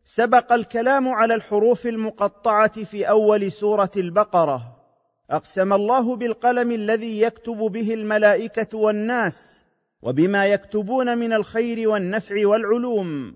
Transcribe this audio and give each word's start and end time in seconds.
سبق 0.06 0.54
الكلام 0.54 1.08
على 1.08 1.36
الحروف 1.36 1.88
المقطعة 1.88 2.84
في 2.84 3.10
أول 3.10 3.52
سورة 3.52 3.92
البقرة. 3.98 4.62
أقسم 5.32 5.74
الله 5.74 6.16
بالقلم 6.16 6.72
الذي 6.72 7.22
يكتب 7.22 7.58
به 7.58 7.94
الملائكة 7.94 8.78
والناس. 8.78 9.61
وبما 10.02 10.46
يكتبون 10.46 11.18
من 11.18 11.34
الخير 11.34 11.90
والنفع 11.90 12.48
والعلوم. 12.48 13.34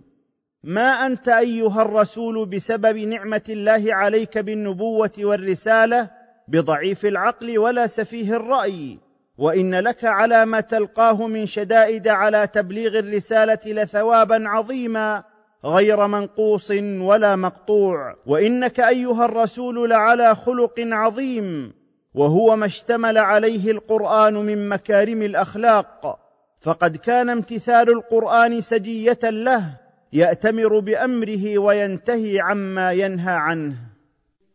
ما 0.63 1.05
أنت 1.05 1.27
أيها 1.27 1.81
الرسول 1.81 2.45
بسبب 2.45 2.97
نعمة 2.97 3.41
الله 3.49 3.95
عليك 3.95 4.37
بالنبوة 4.37 5.11
والرسالة 5.19 6.09
بضعيف 6.47 7.05
العقل 7.05 7.57
ولا 7.57 7.87
سفيه 7.87 8.35
الرأي 8.35 8.99
وإن 9.37 9.75
لك 9.75 10.05
على 10.05 10.45
ما 10.45 10.61
تلقاه 10.61 11.27
من 11.27 11.45
شدائد 11.45 12.07
على 12.07 12.47
تبليغ 12.47 12.99
الرسالة 12.99 13.59
لثوابا 13.65 14.43
عظيما 14.47 15.23
غير 15.65 16.07
منقوص 16.07 16.71
ولا 16.99 17.35
مقطوع. 17.35 18.15
وإنك 18.25 18.79
أيها 18.79 19.25
الرسول 19.25 19.89
لعلى 19.89 20.35
خلق 20.35 20.73
عظيم 20.79 21.73
وهو 22.13 22.55
ما 22.55 22.65
اشتمل 22.65 23.17
عليه 23.17 23.71
القرآن 23.71 24.33
من 24.33 24.69
مكارم 24.69 25.21
الأخلاق. 25.21 26.24
فقد 26.59 26.97
كان 26.97 27.29
امتثال 27.29 27.89
القرآن 27.89 28.61
سجية 28.61 29.19
له 29.23 29.77
يأتمر 30.13 30.79
بأمره 30.79 31.57
وينتهي 31.57 32.39
عما 32.39 32.91
ينهى 32.91 33.33
عنه. 33.33 33.75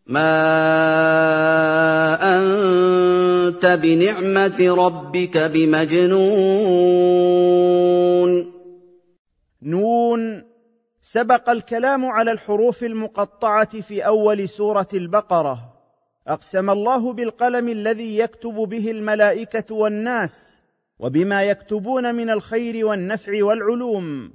ما 0.07 0.31
أنت 2.37 3.67
بنعمة 3.67 4.75
ربك 4.87 5.39
بمجنون. 5.39 6.21
نون 9.63 10.45
سبق 11.03 11.51
الكلام 11.51 12.05
على 12.05 12.33
الحروف 12.33 12.85
المقطعة 12.85 13.81
في 13.81 14.07
أول 14.07 14.49
سورة 14.49 14.89
البقرة. 14.95 15.59
أقسم 16.29 16.71
الله 16.71 17.13
بالقلم 17.13 17.69
الذي 17.69 18.19
يكتب 18.19 18.55
به 18.55 18.91
الملائكة 18.91 19.75
والناس. 19.75 20.60
وبما 21.01 21.43
يكتبون 21.43 22.15
من 22.15 22.31
الخير 22.31 22.87
والنفع 22.87 23.45
والعلوم. 23.45 24.33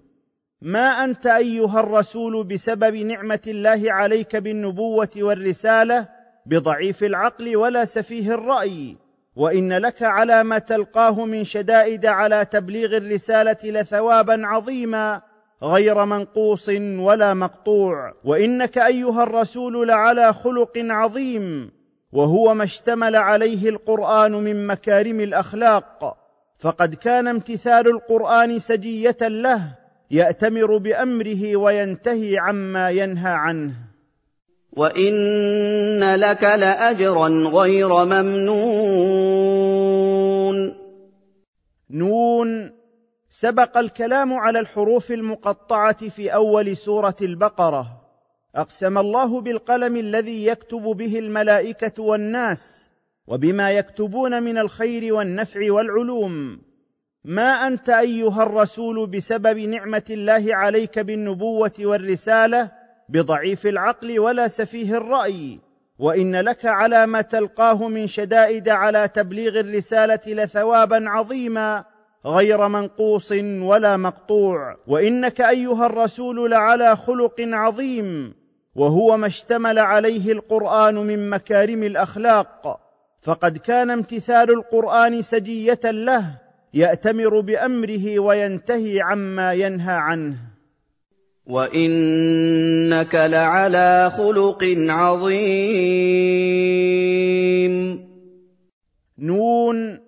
ما 0.62 1.04
أنت 1.04 1.28
أيها 1.28 1.80
الرسول 1.80 2.44
بسبب 2.44 2.96
نعمة 2.96 3.40
الله 3.48 3.92
عليك 3.92 4.36
بالنبوة 4.36 5.10
والرسالة 5.18 6.08
بضعيف 6.46 7.04
العقل 7.04 7.56
ولا 7.56 7.86
سفيه 7.86 8.34
الرأي. 8.34 8.98
وإن 9.36 9.74
لك 9.74 10.04
على 10.04 10.44
ما 10.44 10.60
تلقاه 10.60 11.26
من 11.26 11.44
شدائد 11.44 12.06
على 12.06 12.46
تبليغ 12.46 12.98
الرسالة 12.98 13.58
لثوابا 13.64 14.42
عظيما 14.46 15.22
غير 15.64 16.06
منقوص 16.06 16.70
ولا 17.00 17.34
مقطوع. 17.34 18.14
وإنك 18.24 18.78
أيها 18.78 19.24
الرسول 19.24 19.88
لعلى 19.88 20.34
خلق 20.34 20.74
عظيم. 20.76 21.72
وهو 22.12 22.54
ما 22.54 22.64
اشتمل 22.64 23.16
عليه 23.16 23.70
القرآن 23.70 24.32
من 24.32 24.68
مكارم 24.68 25.20
الأخلاق. 25.20 26.25
فقد 26.58 26.96
كان 26.96 27.28
امتثال 27.28 27.88
القرآن 27.88 28.60
سجية 28.60 29.18
له 29.22 29.76
يأتمر 30.12 30.78
بأمره 30.78 31.56
وينتهي 31.56 32.38
عما 32.38 32.90
ينهى 32.90 33.32
عنه. 33.32 33.74
وإن 34.72 36.16
لك 36.16 36.44
لأجرا 36.44 37.28
غير 37.30 38.06
ممنون. 38.06 39.46
نون 41.90 42.72
سبق 43.30 43.78
الكلام 43.78 44.34
على 44.34 44.60
الحروف 44.60 45.12
المقطعة 45.12 46.08
في 46.08 46.34
أول 46.34 46.78
سورة 46.78 47.16
البقرة. 47.22 48.02
أقسم 48.56 48.98
الله 48.98 49.42
بالقلم 49.42 49.98
الذي 49.98 50.46
يكتب 50.46 50.82
به 50.82 51.20
الملائكة 51.20 52.04
والناس. 52.04 52.85
وبما 53.28 53.72
يكتبون 53.72 54.44
من 54.44 54.58
الخير 54.58 55.14
والنفع 55.14 55.72
والعلوم. 55.72 56.62
ما 57.26 57.68
أنت 57.68 57.90
أيها 57.90 58.44
الرسول 58.44 59.08
بسبب 59.08 59.58
نعمة 59.58 60.04
الله 60.10 60.56
عليك 60.56 61.00
بالنبوة 61.00 61.74
والرسالة 61.80 62.72
بضعيف 63.10 63.68
العقل 63.68 64.20
ولا 64.20 64.48
سفيه 64.48 64.98
الرأي 64.98 65.60
وإن 66.00 66.36
لك 66.36 66.66
على 66.66 67.06
ما 67.06 67.22
تلقاه 67.22 67.88
من 67.88 68.08
شدائد 68.08 68.70
على 68.70 69.08
تبليغ 69.08 69.60
الرسالة 69.60 70.20
لثوابا 70.28 71.10
عظيما 71.10 71.84
غير 72.26 72.68
منقوص 72.68 73.32
ولا 73.62 73.98
مقطوع. 73.98 74.78
وإنك 74.88 75.42
أيها 75.42 75.86
الرسول 75.86 76.52
لعلى 76.52 76.96
خلق 76.96 77.36
عظيم 77.40 78.34
وهو 78.76 79.18
ما 79.18 79.28
اشتمل 79.28 79.80
عليه 79.80 80.32
القرآن 80.32 80.96
من 80.96 81.30
مكارم 81.30 81.84
الأخلاق. 81.84 82.85
فقد 83.26 83.58
كان 83.58 83.90
امتثال 83.90 84.50
القرآن 84.52 85.22
سجية 85.22 85.80
له 85.84 86.26
يأتمر 86.74 87.40
بأمره 87.40 88.20
وينتهي 88.20 89.02
عما 89.02 89.54
ينهى 89.54 89.94
عنه. 89.94 90.36
وإنك 91.46 93.16
لعلى 93.16 94.12
خلق 94.18 94.64
عظيم. 94.90 95.46
نون 99.20 100.00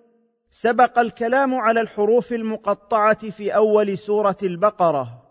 سبق 0.50 0.98
الكلام 0.98 1.54
على 1.54 1.80
الحروف 1.80 2.32
المقطعة 2.32 3.30
في 3.30 3.54
أول 3.54 3.98
سورة 3.98 4.36
البقرة. 4.42 5.22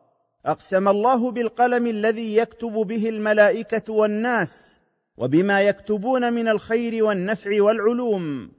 أقسم 0.45 0.87
الله 0.87 1.31
بالقلم 1.31 1.87
الذي 1.87 2.35
يكتب 2.35 2.73
به 2.73 3.09
الملائكة 3.09 3.93
والناس. 3.93 4.76
وبما 5.17 5.61
يكتبون 5.61 6.33
من 6.33 6.47
الخير 6.47 7.03
والنفع 7.03 7.61
والعلوم. 7.61 8.51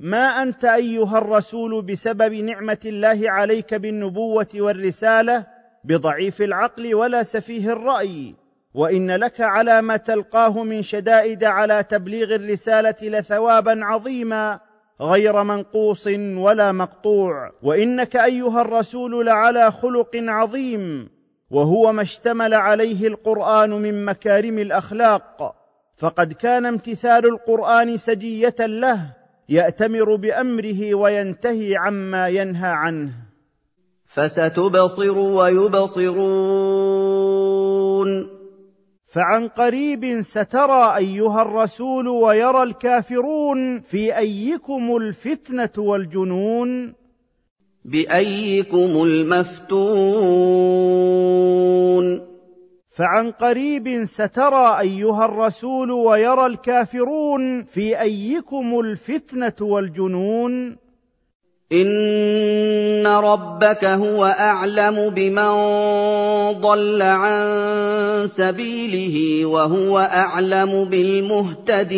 ما 0.00 0.42
أنت 0.42 0.64
أيها 0.64 1.18
الرسول 1.18 1.82
بسبب 1.82 2.32
نعمة 2.32 2.78
الله 2.86 3.30
عليك 3.30 3.74
بالنبوة 3.74 4.48
والرسالة 4.54 5.46
بضعيف 5.84 6.42
العقل 6.42 6.94
ولا 6.94 7.22
سفيه 7.22 7.72
الرأي. 7.72 8.34
وإن 8.74 9.10
لك 9.10 9.40
على 9.40 9.82
ما 9.82 9.96
تلقاه 9.96 10.62
من 10.62 10.82
شدائد 10.82 11.44
على 11.44 11.82
تبليغ 11.82 12.34
الرسالة 12.34 12.96
لثوابا 13.02 13.84
عظيما 13.84 14.60
غير 15.00 15.42
منقوص 15.42 16.06
ولا 16.36 16.72
مقطوع. 16.72 17.52
وإنك 17.62 18.16
أيها 18.16 18.60
الرسول 18.60 19.26
لعلى 19.26 19.70
خلق 19.70 20.10
عظيم. 20.14 21.08
وهو 21.50 21.92
ما 21.92 22.02
اشتمل 22.02 22.54
عليه 22.54 23.06
القرآن 23.06 23.70
من 23.70 24.04
مكارم 24.04 24.58
الأخلاق. 24.58 25.61
فقد 25.96 26.32
كان 26.32 26.66
امتثال 26.66 27.26
القرآن 27.26 27.96
سجية 27.96 28.54
له 28.60 29.12
يأتمر 29.48 30.16
بأمره 30.16 30.94
وينتهي 30.94 31.76
عما 31.76 32.28
ينهى 32.28 32.70
عنه. 32.70 33.12
فستبصر 34.06 35.18
ويبصرون. 35.18 36.22
فعن 39.06 39.48
قريب 39.48 40.20
سترى 40.20 40.96
أيها 40.96 41.42
الرسول 41.42 42.08
ويرى 42.08 42.62
الكافرون 42.62 43.80
في 43.80 44.18
أيكم 44.18 44.96
الفتنة 44.96 45.70
والجنون. 45.78 46.94
بأيكم 47.84 49.02
المفتون. 49.02 49.92
فعن 52.92 53.30
قريب 53.30 54.04
سترى 54.04 54.80
أيها 54.80 55.24
الرسول 55.24 55.90
ويرى 55.90 56.46
الكافرون 56.46 57.62
في 57.62 58.00
أيكم 58.00 58.80
الفتنة 58.80 59.52
والجنون. 59.60 60.76
إن 61.72 63.06
ربك 63.06 63.84
هو 63.84 64.24
أعلم 64.24 65.10
بمن 65.10 65.52
ضل 66.60 67.02
عن 67.02 67.48
سبيله 68.28 69.46
وهو 69.46 69.98
أعلم 69.98 70.84
بالمهتدين. 70.84 71.92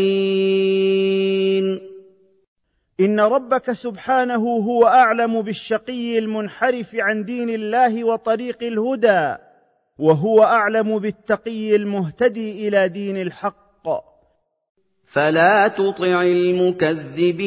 إن 3.00 3.20
ربك 3.20 3.72
سبحانه 3.72 4.48
هو 4.48 4.86
أعلم 4.86 5.42
بالشقي 5.42 6.18
المنحرف 6.18 6.94
عن 6.94 7.24
دين 7.24 7.50
الله 7.50 8.04
وطريق 8.04 8.62
الهدى. 8.62 9.36
وهو 9.98 10.42
أعلم 10.42 10.98
بالتقي 10.98 11.76
المهتدي 11.76 12.68
إلى 12.68 12.88
دين 12.88 13.16
الحق. 13.16 13.64
فلا 15.06 15.68
تطع 15.68 16.22
المكذبين. 16.22 17.44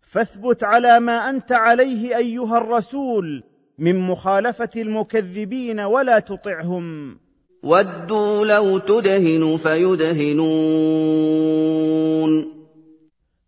فاثبت 0.00 0.64
على 0.64 1.00
ما 1.00 1.30
أنت 1.30 1.52
عليه 1.52 2.16
أيها 2.16 2.58
الرسول 2.58 3.42
من 3.78 3.98
مخالفة 3.98 4.70
المكذبين 4.76 5.80
ولا 5.80 6.18
تطعهم. 6.18 7.18
ودوا 7.62 8.46
لو 8.46 8.78
تدهن 8.78 9.56
فيدهنون. 9.56 10.38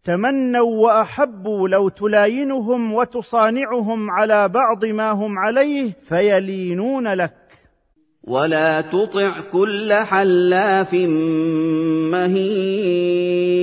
تمنوا 0.05 0.83
وأحبوا 0.83 1.69
لو 1.69 1.89
تلاينهم 1.89 2.93
وتصانعهم 2.95 4.11
على 4.11 4.49
بعض 4.49 4.85
ما 4.85 5.11
هم 5.11 5.39
عليه 5.39 5.93
فيلينون 6.09 7.15
لك. 7.15 7.35
ولا 8.25 8.81
تطع 8.81 9.41
كل 9.53 9.93
حلاف 9.93 10.95
مهين. 12.13 13.61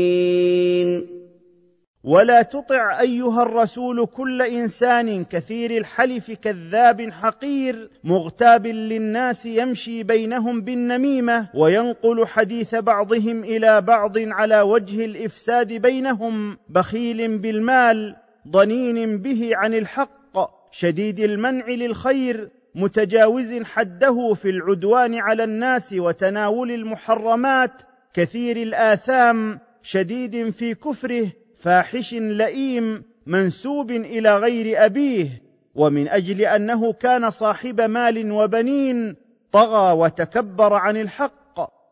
ولا 2.07 2.41
تطع 2.41 2.99
أيها 2.99 3.43
الرسول 3.43 4.05
كل 4.05 4.41
إنسان 4.41 5.25
كثير 5.25 5.77
الحلف 5.77 6.31
كذاب 6.31 7.09
حقير 7.11 7.89
مغتاب 8.03 8.67
للناس 8.67 9.45
يمشي 9.45 10.03
بينهم 10.03 10.61
بالنميمة 10.61 11.49
وينقل 11.53 12.25
حديث 12.25 12.75
بعضهم 12.75 13.43
إلى 13.43 13.81
بعض 13.81 14.17
على 14.17 14.61
وجه 14.61 15.05
الإفساد 15.05 15.73
بينهم 15.73 16.57
بخيل 16.69 17.37
بالمال 17.37 18.15
ضنين 18.47 19.17
به 19.17 19.51
عن 19.53 19.73
الحق 19.73 20.37
شديد 20.71 21.19
المنع 21.19 21.67
للخير 21.67 22.49
متجاوز 22.75 23.61
حده 23.63 24.33
في 24.33 24.49
العدوان 24.49 25.15
على 25.15 25.43
الناس 25.43 25.93
وتناول 25.93 26.71
المحرمات 26.71 27.81
كثير 28.13 28.57
الآثام 28.57 29.59
شديد 29.81 30.49
في 30.49 30.73
كفره 30.73 31.31
فاحش 31.57 32.13
لئيم 32.13 33.03
منسوب 33.25 33.91
إلى 33.91 34.37
غير 34.37 34.85
أبيه 34.85 35.41
ومن 35.75 36.07
أجل 36.07 36.41
أنه 36.41 36.93
كان 36.93 37.29
صاحب 37.29 37.81
مال 37.81 38.31
وبنين 38.31 39.15
طغى 39.51 39.93
وتكبر 39.93 40.73
عن 40.73 40.97
الحق. 40.97 41.37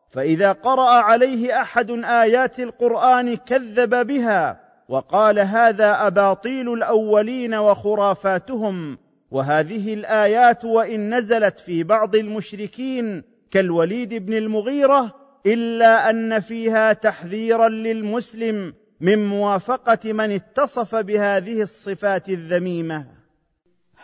فإذا 0.10 0.52
قرأ 0.52 0.90
عليه 0.90 1.62
أحد 1.62 1.92
آيات 1.92 2.60
القرآن 2.60 3.36
كذب 3.36 4.08
بها 4.08 4.60
وقال 4.90 5.40
هذا 5.40 6.08
أباطيل 6.08 6.74
الأولين 6.74 7.56
وخرافاتهم 7.56 8.98
وهذه 9.32 9.94
الآيات 9.94 10.66
وإن 10.66 11.18
نزلت 11.18 11.60
في 11.60 11.84
بعض 11.84 12.16
المشركين 12.16 13.24
كالوليد 13.52 14.14
بن 14.14 14.34
المغيرة 14.34 15.16
إلا 15.46 16.10
أن 16.10 16.40
فيها 16.40 16.94
تحذيرا 16.94 17.70
للمسلم 17.70 18.74
من 19.02 19.26
موافقة 19.26 20.14
من 20.14 20.32
اتصف 20.32 20.96
بهذه 20.96 21.62
الصفات 21.62 22.30
الذميمة. 22.30 23.06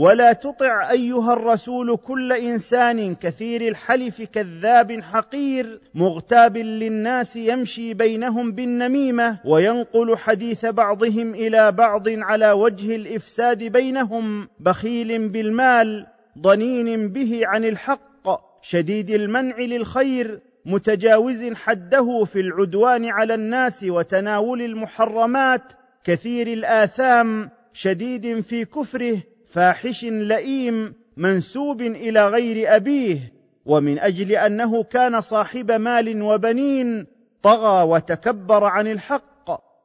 ولا 0.01 0.33
تطع 0.33 0.91
أيها 0.91 1.33
الرسول 1.33 1.97
كل 1.97 2.33
إنسان 2.33 3.15
كثير 3.15 3.69
الحلف 3.69 4.23
كذاب 4.23 5.01
حقير 5.01 5.81
مغتاب 5.95 6.57
للناس 6.57 7.37
يمشي 7.37 7.95
بينهم 7.95 8.53
بالنميمة 8.53 9.41
وينقل 9.45 10.17
حديث 10.17 10.67
بعضهم 10.67 11.35
إلى 11.35 11.73
بعض 11.73 12.09
على 12.09 12.53
وجه 12.53 12.97
الإفساد 12.97 13.65
بينهم 13.65 14.49
بخيل 14.61 15.29
بالمال 15.29 16.07
ضنين 16.39 17.09
به 17.09 17.41
عن 17.45 17.65
الحق 17.65 18.29
شديد 18.63 19.11
المنع 19.11 19.59
للخير 19.59 20.41
متجاوز 20.65 21.53
حده 21.53 22.25
في 22.25 22.41
العدوان 22.41 23.05
على 23.05 23.35
الناس 23.35 23.85
وتناول 23.85 24.63
المحرمات 24.63 25.73
كثير 26.05 26.47
الآثام 26.47 27.51
شديد 27.73 28.41
في 28.41 28.65
كفره 28.65 29.23
فاحش 29.51 30.05
لئيم 30.05 30.95
منسوب 31.17 31.81
إلى 31.81 32.29
غير 32.29 32.77
أبيه 32.77 33.33
ومن 33.67 33.99
أجل 33.99 34.33
أنه 34.33 34.83
كان 34.83 35.21
صاحب 35.21 35.71
مال 35.71 36.23
وبنين 36.23 37.07
طغى 37.43 37.83
وتكبر 37.83 38.65
عن 38.65 38.87
الحق. 38.87 39.31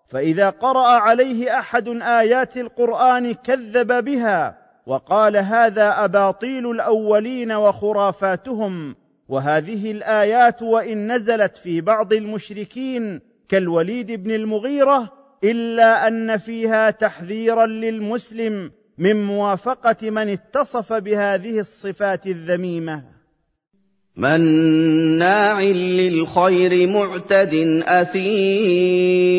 فإذا 0.07 0.49
قرأ 0.49 0.87
عليه 0.87 1.59
أحد 1.59 1.87
آيات 2.01 2.57
القرآن 2.57 3.33
كذب 3.33 4.05
بها 4.05 4.57
وقال 4.85 5.37
هذا 5.37 6.05
أباطيل 6.05 6.71
الأولين 6.71 7.51
وخرافاتهم. 7.51 8.95
وهذه 9.29 9.91
الآيات 9.91 10.61
وإن 10.61 11.11
نزلت 11.11 11.57
في 11.57 11.81
بعض 11.81 12.13
المشركين 12.13 13.21
كالوليد 13.49 14.11
بن 14.11 14.31
المغيرة 14.31 15.13
إلا 15.43 16.07
أن 16.07 16.37
فيها 16.37 16.91
تحذيرا 16.91 17.65
للمسلم 17.65 18.71
من 18.97 19.23
موافقة 19.23 20.09
من 20.09 20.29
اتصف 20.29 20.93
بهذه 20.93 21.59
الصفات 21.59 22.27
الذميمة. 22.27 23.03
مناع 24.17 25.61
للخير 25.61 26.87
معتد 26.87 27.83
أثيم. 27.87 29.35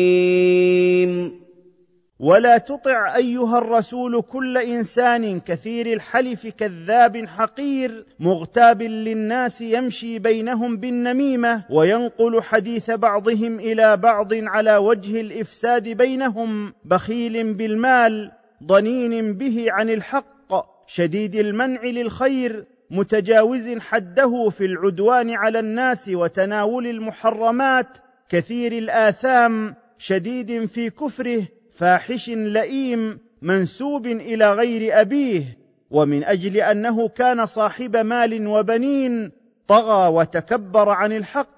ولا 2.19 2.57
تطع 2.57 3.15
أيها 3.15 3.57
الرسول 3.57 4.21
كل 4.21 4.57
إنسان 4.57 5.39
كثير 5.39 5.93
الحلف 5.93 6.47
كذاب 6.47 7.25
حقير 7.25 8.05
مغتاب 8.19 8.81
للناس 8.81 9.61
يمشي 9.61 10.19
بينهم 10.19 10.77
بالنميمة 10.77 11.63
وينقل 11.69 12.41
حديث 12.41 12.91
بعضهم 12.91 13.59
إلى 13.59 13.97
بعض 13.97 14.33
على 14.33 14.77
وجه 14.77 15.21
الإفساد 15.21 15.89
بينهم 15.89 16.73
بخيل 16.85 17.53
بالمال 17.53 18.31
ضنين 18.63 19.33
به 19.33 19.65
عن 19.69 19.89
الحق 19.89 20.87
شديد 20.87 21.35
المنع 21.35 21.83
للخير 21.83 22.65
متجاوز 22.91 23.69
حده 23.77 24.49
في 24.49 24.65
العدوان 24.65 25.31
على 25.31 25.59
الناس 25.59 26.09
وتناول 26.09 26.87
المحرمات 26.87 27.97
كثير 28.29 28.71
الآثام 28.71 29.75
شديد 29.97 30.65
في 30.65 30.89
كفره 30.89 31.47
فاحش 31.71 32.29
لئيم 32.29 33.19
منسوب 33.41 34.05
إلى 34.07 34.53
غير 34.53 35.01
أبيه 35.01 35.57
ومن 35.91 36.23
أجل 36.23 36.57
أنه 36.57 37.07
كان 37.07 37.45
صاحب 37.45 37.97
مال 37.97 38.47
وبنين 38.47 39.31
طغى 39.67 40.13
وتكبر 40.13 40.89
عن 40.89 41.11
الحق 41.11 41.57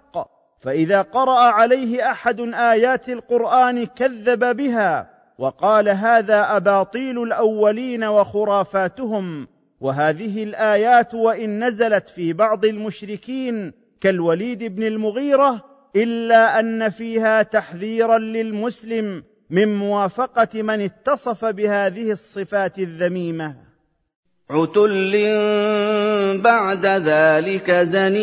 فإذا 0.60 1.02
قرأ 1.02 1.40
عليه 1.40 2.12
أحد 2.12 2.42
آيات 2.54 3.10
القرآن 3.10 3.86
كذب 3.86 4.56
بها 4.58 5.19
وقال 5.40 5.90
هذا 5.90 6.58
أباطيل 6.58 7.24
الأولين 7.24 8.04
وخرافاتهم 8.04 9.48
وهذه 9.82 10.44
الآيات 10.44 11.14
وإن 11.14 11.64
نزلت 11.64 12.10
في 12.10 12.34
بعض 12.34 12.66
المشركين 12.66 13.74
كالوليد 14.02 14.64
بن 14.64 14.84
المغيرة 14.84 15.66
إلا 15.96 16.60
أن 16.60 16.90
فيها 16.90 17.44
تحذيرا 17.44 18.18
للمسلم 18.18 19.24
من 19.50 19.76
موافقة 19.78 20.62
من 20.62 20.82
اتصف 20.82 21.46
بهذه 21.46 22.12
الصفات 22.12 22.80
الذميمة. 22.80 23.56
عتل 24.50 25.12
بعد 26.42 26.86
ذلك 26.86 27.72
زنيم. 27.72 28.20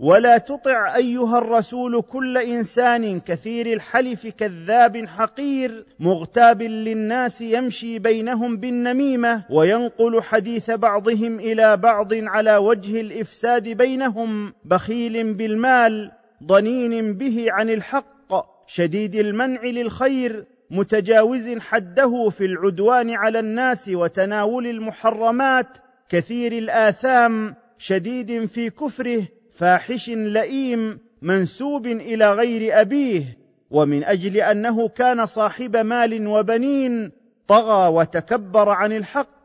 ولا 0.00 0.38
تطع 0.38 0.96
أيها 0.96 1.38
الرسول 1.38 2.02
كل 2.02 2.38
إنسان 2.38 3.20
كثير 3.20 3.72
الحلف 3.72 4.26
كذاب 4.26 5.06
حقير 5.06 5.86
مغتاب 6.00 6.62
للناس 6.62 7.40
يمشي 7.40 7.98
بينهم 7.98 8.56
بالنميمة 8.56 9.44
وينقل 9.50 10.22
حديث 10.22 10.70
بعضهم 10.70 11.38
إلى 11.38 11.76
بعض 11.76 12.14
على 12.14 12.56
وجه 12.56 13.00
الإفساد 13.00 13.68
بينهم 13.68 14.52
بخيل 14.64 15.34
بالمال 15.34 16.12
ضنين 16.44 17.14
به 17.14 17.46
عن 17.48 17.70
الحق 17.70 18.66
شديد 18.66 19.14
المنع 19.14 19.62
للخير 19.64 20.44
متجاوز 20.70 21.58
حده 21.58 22.28
في 22.28 22.44
العدوان 22.44 23.10
على 23.10 23.38
الناس 23.38 23.88
وتناول 23.88 24.66
المحرمات 24.66 25.78
كثير 26.08 26.52
الآثام 26.52 27.54
شديد 27.78 28.46
في 28.46 28.70
كفره 28.70 29.22
فاحش 29.56 30.08
لئيم 30.08 30.98
منسوب 31.22 31.86
إلى 31.86 32.32
غير 32.32 32.80
أبيه 32.80 33.38
ومن 33.70 34.04
أجل 34.04 34.36
أنه 34.36 34.88
كان 34.88 35.26
صاحب 35.26 35.76
مال 35.76 36.26
وبنين 36.26 37.12
طغى 37.48 37.88
وتكبر 37.88 38.68
عن 38.68 38.92
الحق. 38.92 39.36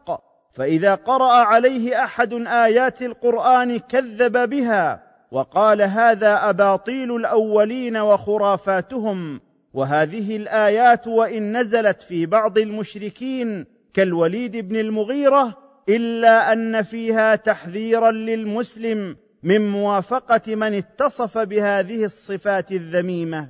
فإذا 0.53 0.95
قرأ 0.95 1.31
عليه 1.31 2.03
أحد 2.03 2.33
آيات 2.33 3.01
القرآن 3.01 3.77
كذب 3.77 4.49
بها 4.49 5.03
وقال 5.31 5.81
هذا 5.81 6.49
أباطيل 6.49 7.15
الأولين 7.15 7.97
وخرافاتهم. 7.97 9.41
وهذه 9.73 10.35
الآيات 10.35 11.07
وإن 11.07 11.57
نزلت 11.57 12.01
في 12.01 12.25
بعض 12.25 12.57
المشركين 12.57 13.65
كالوليد 13.93 14.57
بن 14.57 14.75
المغيرة 14.75 15.57
إلا 15.89 16.53
أن 16.53 16.81
فيها 16.81 17.35
تحذيرا 17.35 18.11
للمسلم 18.11 19.17
من 19.43 19.69
موافقة 19.69 20.55
من 20.55 20.73
اتصف 20.73 21.37
بهذه 21.37 22.03
الصفات 22.03 22.71
الذميمة. 22.71 23.47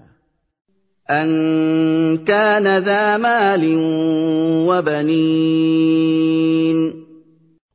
أن 1.09 2.17
كان 2.25 2.77
ذا 2.77 3.17
مال 3.17 3.75
وبنين. 4.67 6.31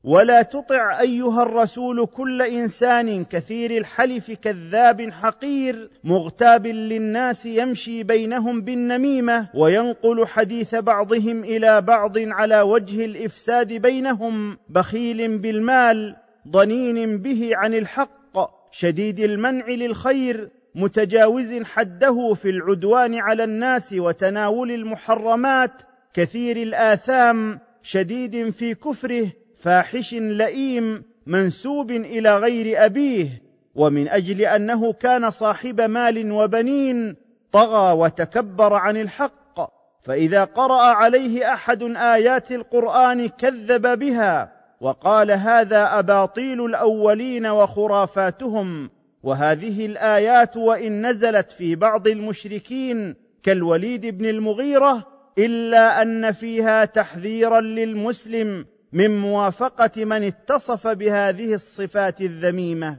ولا 0.07 0.43
تطع 0.43 1.01
أيها 1.01 1.43
الرسول 1.43 2.07
كل 2.07 2.43
إنسان 2.43 3.25
كثير 3.25 3.77
الحلف 3.77 4.31
كذاب 4.33 5.11
حقير 5.11 5.91
مغتاب 6.05 6.67
للناس 6.67 7.47
يمشي 7.47 8.03
بينهم 8.03 8.61
بالنميمة 8.61 9.49
وينقل 9.55 10.27
حديث 10.27 10.75
بعضهم 10.75 11.45
إلى 11.45 11.81
بعض 11.81 12.19
على 12.19 12.61
وجه 12.61 13.05
الإفساد 13.05 13.73
بينهم 13.73 14.59
بخيل 14.69 15.39
بالمال. 15.39 16.17
ضنين 16.51 17.19
به 17.19 17.51
عن 17.55 17.75
الحق 17.75 18.37
شديد 18.71 19.21
المنع 19.21 19.69
للخير 19.69 20.51
متجاوز 20.75 21.63
حده 21.63 22.35
في 22.35 22.51
العدوان 22.51 23.15
على 23.15 23.45
الناس 23.45 23.93
وتناول 23.93 24.71
المحرمات 24.71 25.83
كثير 26.15 26.57
الآثام 26.57 27.61
شديد 27.83 28.51
في 28.51 28.75
كفره 28.75 29.27
فاحش 29.57 30.15
لئيم 30.15 31.03
منسوب 31.27 31.91
إلى 31.91 32.39
غير 32.39 32.85
أبيه 32.85 33.29
ومن 33.75 34.09
أجل 34.09 34.41
أنه 34.41 34.93
كان 34.93 35.31
صاحب 35.31 35.81
مال 35.81 36.33
وبنين 36.33 37.17
طغى 37.53 37.93
وتكبر 37.93 38.75
عن 38.75 38.97
الحق 38.97 39.71
فإذا 40.03 40.45
قرأ 40.45 40.83
عليه 40.83 41.53
أحد 41.53 41.83
آيات 41.97 42.53
القرآن 42.53 43.29
كذب 43.29 43.99
بها 43.99 44.56
وقال 44.81 45.31
هذا 45.31 45.99
أباطيل 45.99 46.65
الأولين 46.65 47.47
وخرافاتهم 47.47 48.91
وهذه 49.23 49.87
الآيات 49.87 50.57
وإن 50.57 51.07
نزلت 51.07 51.51
في 51.51 51.75
بعض 51.75 52.09
المشركين 52.09 53.15
كالوليد 53.43 54.07
بن 54.07 54.27
المغيرة 54.27 55.07
إلا 55.39 56.03
أن 56.03 56.33
فيها 56.33 56.85
تحذيرا 56.85 57.61
للمسلم 57.61 58.67
من 58.93 59.19
موافقة 59.21 60.05
من 60.05 60.23
اتصف 60.23 60.87
بهذه 60.87 61.55
الصفات 61.55 62.21
الذميمة. 62.21 62.99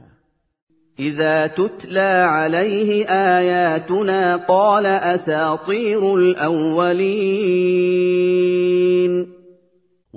إذا 0.98 1.46
تتلى 1.46 2.24
عليه 2.28 3.06
آياتنا 3.08 4.36
قال 4.36 4.86
أساطير 4.86 6.14
الأولين. 6.14 7.78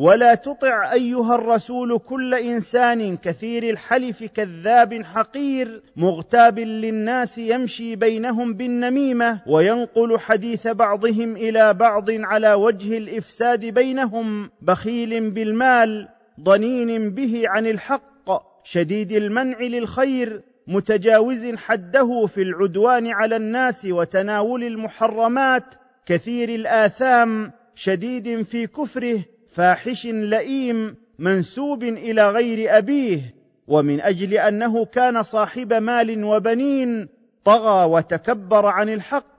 ولا 0.02 0.36
تطع 0.36 0.94
أيها 0.94 1.36
الرسول 1.36 2.00
كل 2.00 2.34
إنسان 2.34 3.18
كثير 3.18 3.70
الحلف 3.70 4.24
كذاب 4.24 5.04
حقير 5.04 5.84
مغتاب 5.96 6.60
للناس 6.60 7.38
يمشي 7.38 7.96
بينهم 7.96 8.54
بالنميمة 8.54 9.42
وينقل 9.48 10.20
حديث 10.20 10.68
بعضهم 10.68 11.36
إلى 11.36 11.74
بعض 11.74 12.06
على 12.10 12.54
وجه 12.54 12.98
الإفساد 12.98 13.66
بينهم 13.66 14.50
بخيل 14.62 15.30
بالمال 15.30 16.08
ضنين 16.40 17.10
به 17.12 17.44
عن 17.46 17.68
الحق 17.68 18.32
شديد 18.64 19.12
المنع 19.12 19.60
للخير 19.60 20.42
متجاوز 20.68 21.56
حده 21.56 22.26
في 22.26 22.42
العدوان 22.42 23.08
على 23.08 23.36
الناس 23.36 23.86
وتناول 23.86 24.64
المحرمات 24.64 25.76
كثير 26.06 26.50
الآثام 26.50 27.52
شديد 27.76 28.42
في 28.42 28.68
كفره 28.68 29.20
فاحش 29.52 30.06
لئيم 30.06 30.96
منسوب 31.20 31.84
إلى 31.84 32.30
غير 32.30 32.78
أبيه 32.78 33.36
ومن 33.68 34.02
أجل 34.02 34.34
أنه 34.34 34.86
كان 34.86 35.24
صاحب 35.24 35.74
مال 35.74 36.24
وبنين 36.24 37.08
طغى 37.44 37.86
وتكبر 37.86 38.66
عن 38.66 38.90
الحق. 38.90 39.32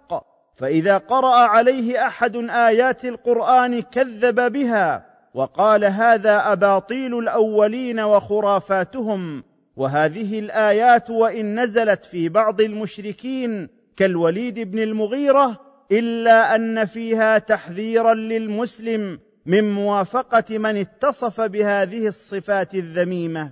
فإذا 0.57 0.99
قرأ 0.99 1.35
عليه 1.35 2.07
أحد 2.07 2.37
آيات 2.37 3.05
القرآن 3.05 3.81
كذب 3.81 4.53
بها 4.53 5.07
وقال 5.35 5.85
هذا 5.85 6.53
أباطيل 6.53 7.19
الأولين 7.19 8.01
وخرافاتهم 8.01 9.45
وهذه 9.77 10.39
الآيات 10.39 11.11
وإن 11.11 11.61
نزلت 11.61 12.05
في 12.05 12.29
بعض 12.29 12.61
المشركين 12.61 13.69
كالوليد 13.97 14.61
بن 14.61 14.79
المغيرة 14.79 15.61
إلا 15.93 16.55
أن 16.55 16.85
فيها 16.85 17.39
تحذيرا 17.39 18.15
للمسلم 18.15 19.19
من 19.47 19.73
موافقة 19.73 20.59
من 20.59 20.77
اتصف 20.77 21.41
بهذه 21.41 22.07
الصفات 22.07 22.75
الذميمة. 22.75 23.51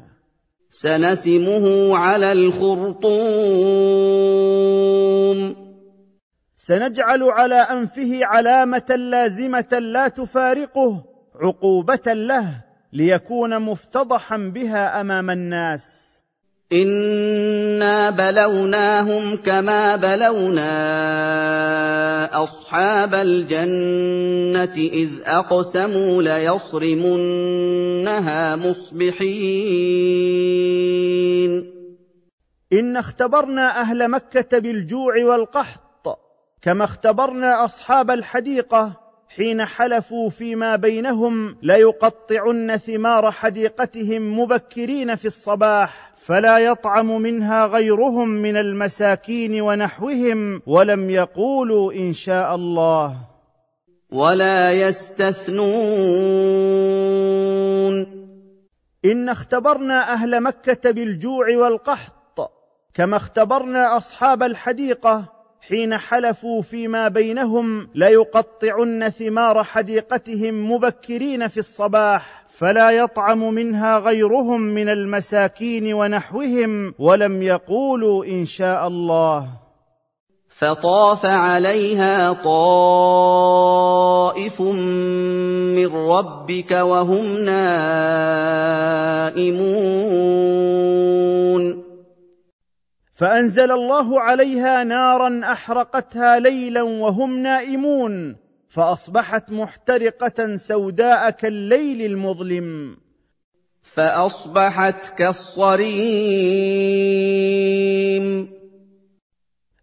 سنسمه 0.70 1.96
على 1.98 2.32
الخرطوم. 2.32 3.10
سنجعل 6.56 7.22
على 7.22 7.54
أنفه 7.54 8.24
علامة 8.24 8.96
لازمة 8.96 9.78
لا 9.80 10.08
تفارقه 10.08 11.04
عقوبة 11.34 12.12
له 12.12 12.64
ليكون 12.92 13.58
مفتضحا 13.62 14.36
بها 14.36 15.00
أمام 15.00 15.30
الناس. 15.30 16.19
انا 16.72 18.10
بلوناهم 18.10 19.36
كما 19.36 19.96
بلونا 19.96 20.70
اصحاب 22.44 23.14
الجنه 23.14 24.74
اذ 24.76 25.10
اقسموا 25.26 26.22
ليصرمنها 26.22 27.36
مصبحين 28.56 29.30
ان 32.72 32.96
اختبرنا 32.96 33.80
أهل 33.80 34.08
مكة 34.08 34.58
بالجوع 34.58 35.24
والقحط 35.24 36.18
كما 36.62 36.84
اختبرنا 36.84 37.64
أصحاب 37.64 38.10
الحديقة 38.10 39.09
حين 39.36 39.64
حلفوا 39.64 40.30
فيما 40.30 40.76
بينهم 40.76 41.56
ليقطعن 41.62 42.76
ثمار 42.76 43.30
حديقتهم 43.30 44.40
مبكرين 44.40 45.14
في 45.14 45.24
الصباح 45.24 46.12
فلا 46.16 46.58
يطعم 46.58 47.22
منها 47.22 47.66
غيرهم 47.66 48.28
من 48.28 48.56
المساكين 48.56 49.60
ونحوهم 49.60 50.62
ولم 50.66 51.10
يقولوا 51.10 51.92
إن 51.92 52.12
شاء 52.12 52.54
الله. 52.54 53.16
ولا 54.12 54.72
يستثنون. 54.72 55.60
إن 59.04 59.28
اختبرنا 59.28 60.12
أهل 60.12 60.40
مكة 60.42 60.90
بالجوع 60.90 61.56
والقحط 61.56 62.50
كما 62.94 63.16
اختبرنا 63.16 63.96
أصحاب 63.96 64.42
الحديقة 64.42 65.39
حين 65.68 65.98
حلفوا 65.98 66.62
فيما 66.62 67.08
بينهم 67.08 67.88
ليقطعن 67.94 69.08
ثمار 69.08 69.64
حديقتهم 69.64 70.72
مبكرين 70.72 71.48
في 71.48 71.58
الصباح 71.58 72.44
فلا 72.48 72.90
يطعم 72.90 73.54
منها 73.54 73.98
غيرهم 73.98 74.60
من 74.60 74.88
المساكين 74.88 75.94
ونحوهم 75.94 76.94
ولم 76.98 77.42
يقولوا 77.42 78.24
إن 78.24 78.44
شاء 78.44 78.86
الله. 78.88 79.48
فطاف 80.48 81.26
عليها 81.26 82.32
طائف 82.32 83.80
من 84.60 85.86
ربك 85.86 86.70
وهم 86.70 87.38
نائمون. 87.44 88.00
فأنزل 93.20 93.72
الله 93.72 94.20
عليها 94.20 94.84
نارا 94.84 95.40
أحرقتها 95.52 96.38
ليلا 96.38 96.82
وهم 96.82 97.38
نائمون 97.38 98.36
فأصبحت 98.68 99.52
محترقة 99.52 100.56
سوداء 100.56 101.30
كالليل 101.30 102.02
المظلم. 102.12 102.96
فأصبحت 103.82 105.18
كالصريم. 105.18 105.80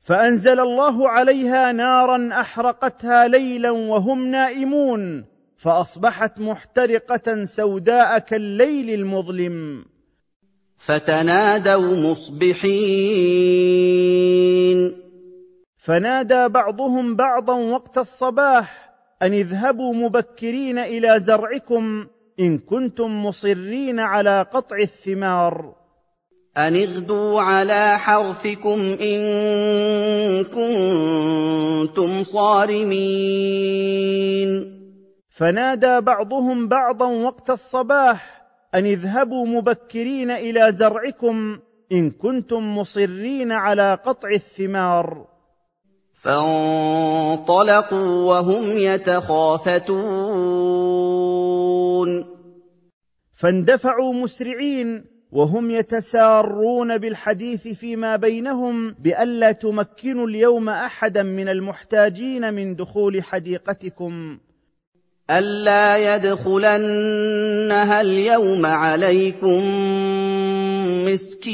فأنزل 0.02 0.60
الله 0.60 1.10
عليها 1.10 1.72
نارا 1.72 2.30
أحرقتها 2.42 3.28
ليلا 3.28 3.72
وهم 3.72 4.28
نائمون 4.28 5.26
فأصبحت 5.58 6.40
محترقة 6.40 7.44
سوداء 7.44 8.20
كالليل 8.20 8.90
المظلم. 8.90 9.86
فتنادوا 10.78 11.96
مصبحين. 11.96 13.58
فنادى 15.78 16.48
بعضهم 16.48 17.16
بعضا 17.16 17.54
وقت 17.54 17.98
الصباح 17.98 18.90
أن 19.22 19.34
اذهبوا 19.34 19.94
مبكرين 19.94 20.78
إلى 20.78 21.20
زرعكم 21.20 22.08
إن 22.40 22.58
كنتم 22.58 23.26
مصرين 23.26 24.00
على 24.00 24.46
قطع 24.54 24.78
الثمار. 24.78 25.76
أن 26.58 26.76
اغدوا 26.76 27.42
على 27.42 28.00
حرثكم 28.00 28.80
إن 29.02 29.20
كنتم 30.44 32.24
صارمين. 32.24 33.68
فنادى 35.30 36.02
بعضهم 36.02 36.68
بعضا 36.68 37.08
وقت 37.08 37.50
الصباح 37.50 38.47
أن 38.76 38.86
اذهبوا 38.86 39.46
مبكرين 39.46 40.32
إلى 40.32 40.72
زرعكم 40.72 41.60
إن 41.92 42.12
كنتم 42.12 42.78
مصرين 42.78 43.52
على 43.52 44.00
قطع 44.06 44.30
الثمار. 44.30 45.28
فانطلقوا 46.14 48.08
وهم 48.30 48.78
يتخافتون. 48.78 50.08
فاندفعوا 53.34 54.14
مسرعين 54.14 55.06
وهم 55.32 55.72
يتسارون 55.72 56.98
بالحديث 56.98 57.68
فيما 57.68 58.16
بينهم 58.16 58.92
بألا 58.92 59.52
تمكنوا 59.52 60.28
اليوم 60.28 60.70
أحدا 60.70 61.24
من 61.24 61.50
المحتاجين 61.50 62.54
من 62.54 62.76
دخول 62.76 63.24
حديقتكم. 63.24 64.40
أَلَّا 65.30 66.16
يَدْخُلَنَّهَا 66.16 68.02
الْيَوْمَ 68.02 68.66
عَلَيْكُم 68.66 69.64
مِّسْكِينٌ. 71.06 71.48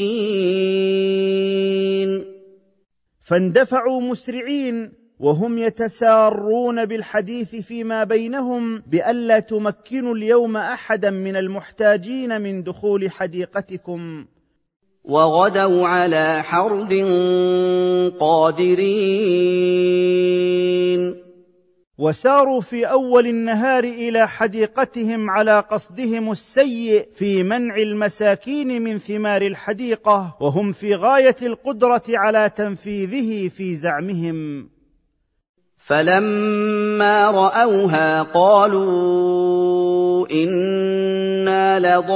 فاندفعوا 3.23 4.01
مسرعين 4.01 4.91
وهم 5.19 5.57
يتسارون 5.57 6.85
بالحديث 6.85 7.55
فيما 7.55 8.03
بينهم 8.03 8.83
بألا 8.91 9.39
تمكنوا 9.39 10.15
اليوم 10.15 10.57
أحدا 10.57 11.09
من 11.09 11.35
المحتاجين 11.35 12.41
من 12.41 12.63
دخول 12.63 13.11
حديقتكم. 13.11 14.25
وغدوا 15.03 15.87
على 15.87 16.43
حرد 16.43 16.93
قادرين. 18.19 18.83
وساروا 21.97 22.61
في 22.61 22.85
أول 22.85 23.27
النهار 23.27 23.83
إلى 23.83 24.27
حديقتهم 24.27 25.29
على 25.29 25.59
قصدهم 25.59 26.31
السيء 26.31 27.07
في 27.15 27.43
منع 27.43 27.77
المساكين 27.77 28.81
من 28.81 28.97
ثمار 28.97 29.41
الحديقة 29.41 30.37
وهم 30.39 30.71
في 30.71 30.95
غاية 30.95 31.35
القدرة 31.41 32.03
على 32.09 32.51
تنفيذه 32.55 33.49
في 33.49 33.75
زعمهم. 33.75 34.69
فلما 35.77 37.31
رأوها 37.31 38.23
قالوا 38.23 40.27
إنا 40.31 41.79
لضالون. 41.79 42.13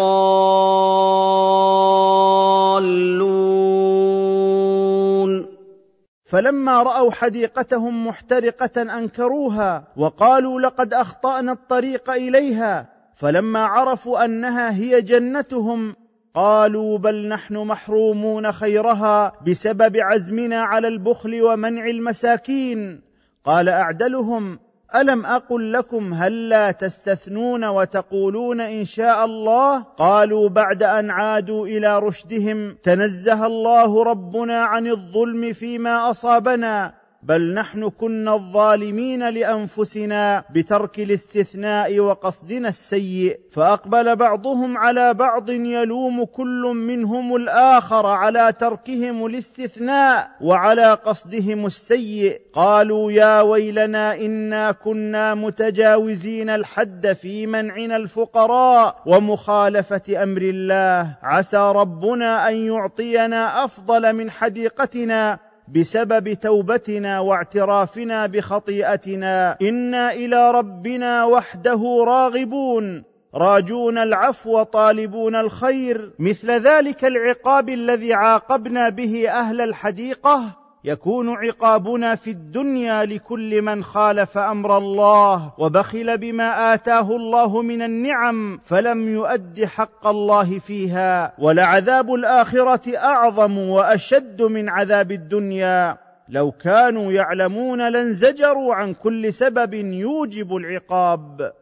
فلما 6.28 6.84
رأوا 6.84 7.12
حديقتهم 7.12 8.08
محترقة 8.08 8.82
أنكروها 8.82 9.88
وقالوا 9.98 10.62
لقد 10.62 10.94
أخطأنا 10.94 11.52
الطريق 11.52 12.10
إليها 12.10 12.90
فلما 13.16 13.66
عرفوا 13.66 14.26
أنها 14.26 14.76
هي 14.76 15.02
جنتهم 15.02 15.96
قالوا 16.34 16.98
بل 16.98 17.28
نحن 17.28 17.58
محرومون 17.58 18.52
خيرها 18.52 19.34
بسبب 19.48 19.98
عزمنا 19.98 20.62
على 20.62 20.88
البخل 20.88 21.42
ومنع 21.42 21.86
المساكين. 21.86 23.02
قال 23.46 23.70
أعدلهم 23.70 24.60
ألم 24.96 25.26
أقل 25.26 25.74
لكم 25.74 26.14
هلا 26.14 26.72
تستثنون 26.72 27.66
وتقولون 27.66 28.62
إن 28.62 28.86
شاء 28.86 29.26
الله؟ 29.26 29.84
قالوا 29.84 30.50
بعد 30.50 30.84
أن 30.84 31.12
عادوا 31.12 31.68
إلى 31.68 32.00
رشدهم 32.00 32.78
تنزه 32.84 33.46
الله 33.46 34.04
ربنا 34.04 34.60
عن 34.60 34.88
الظلم 34.88 35.54
فيما 35.54 36.10
أصابنا. 36.10 36.94
بل 37.24 37.54
نحن 37.54 37.90
كنا 37.90 38.36
الظالمين 38.36 39.30
لأنفسنا 39.30 40.44
بترك 40.50 41.00
الاستثناء 41.00 42.00
وقصدنا 42.00 42.68
السيء 42.68 43.40
فأقبل 43.52 44.16
بعضهم 44.16 44.78
على 44.78 45.14
بعض 45.14 45.50
يلوم 45.50 46.26
كل 46.26 46.74
منهم 46.76 47.36
الآخر 47.36 48.06
على 48.06 48.54
تركهم 48.60 49.26
الاستثناء 49.26 50.32
وعلى 50.42 50.94
قصدهم 50.94 51.66
السيء. 51.66 52.42
قالوا 52.54 53.12
يا 53.12 53.42
ويلنا 53.42 54.16
إنا 54.16 54.72
كنا 54.72 55.36
متجاوزين 55.36 56.50
الحد 56.50 57.14
في 57.14 57.48
منعنا 57.48 57.96
الفقراء 57.96 59.02
ومخالفة 59.06 60.24
أمر 60.24 60.42
الله. 60.42 61.18
عسى 61.24 61.72
ربنا 61.76 62.50
أن 62.50 62.56
يعطينا 62.56 63.64
أفضل 63.64 64.14
من 64.14 64.32
حديقتنا. 64.32 65.47
بسبب 65.76 66.34
توبتنا 66.34 67.20
واعترافنا 67.20 68.28
بخطيئتنا. 68.28 69.58
إنا 69.62 70.14
إلى 70.14 70.52
ربنا 70.52 71.26
وحده 71.26 72.04
راغبون. 72.08 73.04
راجون 73.36 73.98
العفو 73.98 74.64
طالبون 74.64 75.36
الخير. 75.36 76.12
مثل 76.20 76.52
ذلك 76.52 77.06
العقاب 77.06 77.70
الذي 77.70 78.14
عاقبنا 78.14 78.90
به 78.90 79.30
أهل 79.30 79.62
الحديقة. 79.62 80.67
يكون 80.88 81.30
عقابنا 81.30 82.16
في 82.16 82.30
الدنيا 82.30 83.06
لكل 83.06 83.62
من 83.62 83.84
خالف 83.84 84.38
أمر 84.38 84.78
الله 84.78 85.54
وبخل 85.58 86.18
بما 86.18 86.74
آتاه 86.74 87.16
الله 87.16 87.62
من 87.62 87.82
النعم 87.82 88.60
فلم 88.64 89.08
يؤد 89.08 89.66
حق 89.66 90.08
الله 90.08 90.60
فيها 90.60 91.34
ولعذاب 91.40 92.14
الآخرة 92.14 92.98
أعظم 92.98 93.58
وأشد 93.58 94.42
من 94.42 94.70
عذاب 94.70 95.12
الدنيا. 95.12 95.98
لو 96.30 96.52
كانوا 96.52 97.12
يعلمون 97.12 97.92
لانزجروا 97.92 98.76
عن 98.76 98.94
كل 98.94 99.34
سبب 99.34 99.74
يوجب 99.74 100.56
العقاب. 100.56 101.54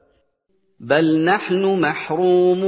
بل 0.80 1.26
نحن 1.26 1.82
محرومون. 1.82 2.66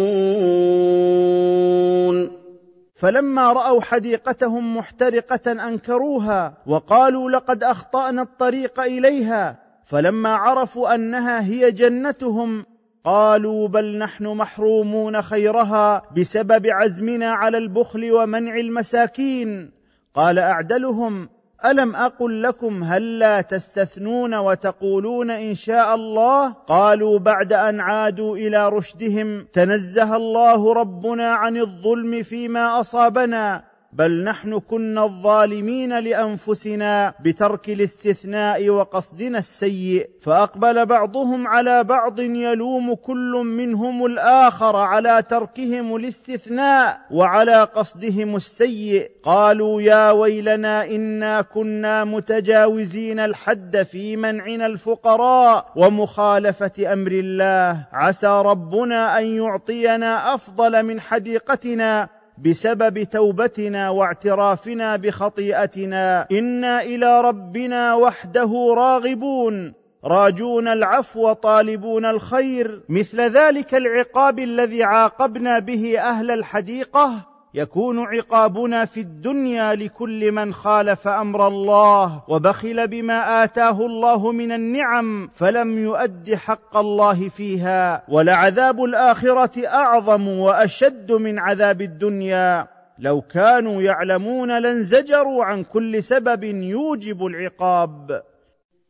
فلما 2.97 3.53
رأوا 3.53 3.81
حديقتهم 3.81 4.77
محترقة 4.77 5.51
أنكروها 5.51 6.57
وقالوا 6.65 7.31
لقد 7.31 7.63
أخطأنا 7.63 8.21
الطريق 8.21 8.79
إليها 8.79 9.59
فلما 9.85 10.35
عرفوا 10.35 10.95
أنها 10.95 11.41
هي 11.41 11.71
جنتهم 11.71 12.65
قالوا 13.03 13.67
بل 13.67 13.97
نحن 13.97 14.27
محرومون 14.27 15.21
خيرها 15.21 16.01
بسبب 16.17 16.67
عزمنا 16.67 17.31
على 17.31 17.57
البخل 17.57 18.11
ومنع 18.11 18.55
المساكين. 18.55 19.71
قال 20.13 20.39
أعدلهم 20.39 21.29
ألم 21.65 21.95
أقل 21.95 22.43
لكم 22.43 22.83
هلا 22.83 23.41
تستثنون 23.41 24.35
وتقولون 24.35 25.31
إن 25.31 25.55
شاء 25.55 25.95
الله؟ 25.95 26.53
قالوا 26.53 27.19
بعد 27.19 27.53
أن 27.53 27.79
عادوا 27.79 28.37
إلى 28.37 28.69
رشدهم 28.69 29.47
تنزه 29.53 30.15
الله 30.15 30.73
ربنا 30.73 31.29
عن 31.29 31.57
الظلم 31.57 32.23
فيما 32.23 32.79
أصابنا. 32.79 33.63
بل 33.97 34.23
نحن 34.23 34.59
كنا 34.59 35.05
الظالمين 35.05 35.99
لأنفسنا 35.99 37.13
بترك 37.19 37.69
الاستثناء 37.69 38.69
وقصدنا 38.69 39.37
السيء 39.37 40.09
فأقبل 40.21 40.85
بعضهم 40.85 41.47
على 41.47 41.83
بعض 41.83 42.19
يلوم 42.19 42.93
كل 42.93 43.31
منهم 43.45 44.05
الآخر 44.05 44.75
على 44.75 45.23
تركهم 45.29 45.95
الاستثناء 45.95 46.99
وعلى 47.11 47.63
قصدهم 47.63 48.35
السيء. 48.35 49.11
قالوا 49.23 49.81
يا 49.81 50.11
ويلنا 50.11 50.85
إنا 50.85 51.41
كنا 51.41 52.03
متجاوزين 52.03 53.19
الحد 53.19 53.83
في 53.83 54.17
منعنا 54.17 54.65
الفقراء 54.65 55.71
ومخالفة 55.75 56.93
أمر 56.93 57.11
الله. 57.11 57.87
عسى 57.93 58.41
ربنا 58.45 59.19
أن 59.19 59.25
يعطينا 59.25 60.33
أفضل 60.33 60.83
من 60.83 60.99
حديقتنا. 60.99 62.16
بسبب 62.45 63.03
توبتنا 63.03 63.89
واعترافنا 63.89 64.95
بخطيئتنا. 64.95 66.27
إنا 66.31 66.81
إلى 66.81 67.21
ربنا 67.21 67.93
وحده 67.93 68.73
راغبون. 68.77 69.73
راجون 70.05 70.67
العفو 70.67 71.33
طالبون 71.33 72.05
الخير. 72.05 72.81
مثل 72.89 73.21
ذلك 73.21 73.75
العقاب 73.75 74.39
الذي 74.39 74.83
عاقبنا 74.83 75.59
به 75.59 75.99
أهل 75.99 76.31
الحديقة. 76.31 77.36
يكون 77.53 77.99
عقابنا 77.99 78.85
في 78.85 78.99
الدنيا 78.99 79.75
لكل 79.75 80.31
من 80.31 80.53
خالف 80.53 81.07
أمر 81.07 81.47
الله 81.47 82.23
وبخل 82.27 82.87
بما 82.87 83.43
آتاه 83.43 83.85
الله 83.85 84.31
من 84.31 84.51
النعم 84.51 85.29
فلم 85.33 85.77
يؤد 85.77 86.33
حق 86.33 86.77
الله 86.77 87.29
فيها 87.29 88.03
ولعذاب 88.09 88.83
الآخرة 88.83 89.67
أعظم 89.67 90.27
وأشد 90.27 91.11
من 91.11 91.39
عذاب 91.39 91.81
الدنيا. 91.81 92.67
لو 92.99 93.21
كانوا 93.21 93.81
يعلمون 93.81 94.61
لانزجروا 94.61 95.43
عن 95.43 95.63
كل 95.63 96.03
سبب 96.03 96.43
يوجب 96.43 97.25
العقاب. 97.25 98.21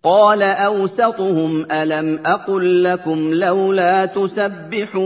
قال 0.04 0.44
أوسطهم 0.44 1.72
ألم 1.72 2.20
أقل 2.26 2.84
لكم 2.84 3.34
لولا 3.34 4.06
تسبحون 4.06 4.98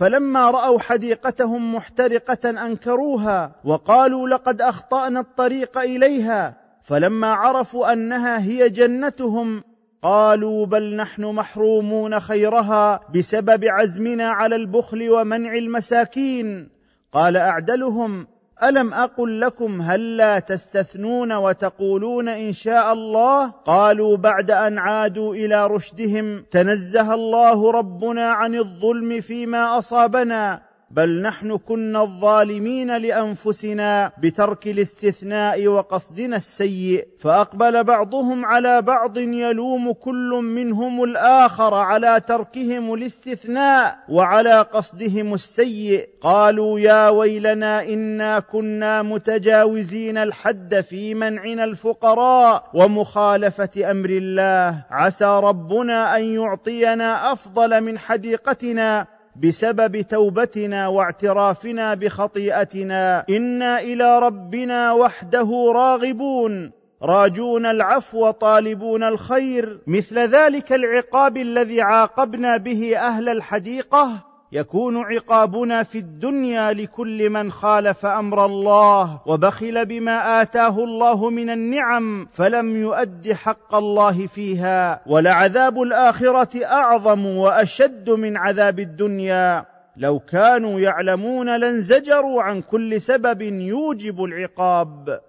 فلما 0.00 0.50
رأوا 0.50 0.78
حديقتهم 0.78 1.74
محترقة 1.74 2.50
أنكروها 2.66 3.52
وقالوا 3.64 4.28
لقد 4.28 4.62
أخطأنا 4.62 5.20
الطريق 5.20 5.78
إليها 5.78 6.56
فلما 6.82 7.26
عرفوا 7.26 7.92
أنها 7.92 8.42
هي 8.42 8.68
جنتهم 8.68 9.62
قالوا 10.02 10.66
بل 10.66 10.96
نحن 10.96 11.24
محرومون 11.24 12.20
خيرها 12.20 13.00
بسبب 13.14 13.64
عزمنا 13.64 14.28
على 14.28 14.56
البخل 14.56 15.10
ومنع 15.10 15.54
المساكين. 15.54 16.68
قال 17.12 17.36
أعدلهم 17.36 18.26
ألم 18.62 18.94
أقل 18.94 19.40
لكم 19.40 19.82
هلا 19.82 20.34
هل 20.36 20.42
تستثنون 20.42 21.32
وتقولون 21.32 22.28
إن 22.28 22.52
شاء 22.52 22.92
الله؟ 22.92 23.50
قالوا 23.50 24.16
بعد 24.16 24.50
أن 24.50 24.78
عادوا 24.78 25.34
إلى 25.34 25.66
رشدهم 25.66 26.44
تنزه 26.50 27.14
الله 27.14 27.70
ربنا 27.70 28.26
عن 28.26 28.54
الظلم 28.54 29.20
فيما 29.20 29.78
أصابنا. 29.78 30.69
بل 30.90 31.22
نحن 31.22 31.56
كنا 31.56 32.02
الظالمين 32.02 32.96
لأنفسنا 32.96 34.12
بترك 34.22 34.66
الاستثناء 34.66 35.66
وقصدنا 35.66 36.36
السيء 36.36 37.06
فأقبل 37.18 37.84
بعضهم 37.84 38.44
على 38.44 38.82
بعض 38.82 39.18
يلوم 39.18 39.92
كل 39.92 40.40
منهم 40.42 41.04
الآخر 41.04 41.74
على 41.74 42.20
تركهم 42.26 42.94
الاستثناء 42.94 43.98
وعلى 44.08 44.60
قصدهم 44.60 45.34
السيء. 45.34 46.08
قالوا 46.20 46.80
يا 46.80 47.08
ويلنا 47.08 47.82
إنا 47.82 48.40
كنا 48.40 49.02
متجاوزين 49.02 50.18
الحد 50.18 50.80
في 50.80 51.14
منعنا 51.14 51.64
الفقراء 51.64 52.70
ومخالفة 52.74 53.90
أمر 53.90 54.10
الله. 54.10 54.84
عسى 54.90 55.40
ربنا 55.44 56.16
أن 56.16 56.24
يعطينا 56.24 57.32
أفضل 57.32 57.80
من 57.80 57.98
حديقتنا. 57.98 59.19
بسبب 59.36 60.00
توبتنا 60.00 60.88
واعترافنا 60.88 61.94
بخطيئتنا. 61.94 63.24
إنا 63.30 63.80
إلى 63.80 64.18
ربنا 64.18 64.92
وحده 64.92 65.72
راغبون. 65.74 66.72
راجون 67.02 67.66
العفو 67.66 68.30
طالبون 68.30 69.02
الخير. 69.04 69.80
مثل 69.86 70.18
ذلك 70.18 70.72
العقاب 70.72 71.36
الذي 71.36 71.80
عاقبنا 71.80 72.56
به 72.56 72.96
أهل 72.98 73.28
الحديقة. 73.28 74.29
يكون 74.52 74.96
عقابنا 74.96 75.82
في 75.82 75.98
الدنيا 75.98 76.72
لكل 76.72 77.30
من 77.30 77.50
خالف 77.50 78.06
أمر 78.06 78.44
الله 78.44 79.20
وبخل 79.26 79.86
بما 79.86 80.42
آتاه 80.42 80.84
الله 80.84 81.30
من 81.30 81.50
النعم 81.50 82.26
فلم 82.32 82.76
يؤد 82.76 83.32
حق 83.32 83.74
الله 83.74 84.26
فيها 84.26 85.00
ولعذاب 85.06 85.82
الآخرة 85.82 86.64
أعظم 86.64 87.26
وأشد 87.26 88.10
من 88.10 88.36
عذاب 88.36 88.80
الدنيا. 88.80 89.66
لو 89.96 90.18
كانوا 90.18 90.80
يعلمون 90.80 91.56
لانزجروا 91.60 92.42
عن 92.42 92.62
كل 92.62 93.00
سبب 93.00 93.42
يوجب 93.42 94.24
العقاب. 94.24 95.20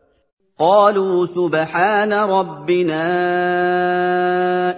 قالوا 0.62 1.26
سبحان 1.26 2.14
ربنا 2.14 3.06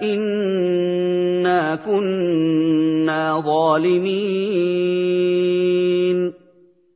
إنا 0.02 1.76
كنا 1.76 3.40
ظالمين. 3.40 4.64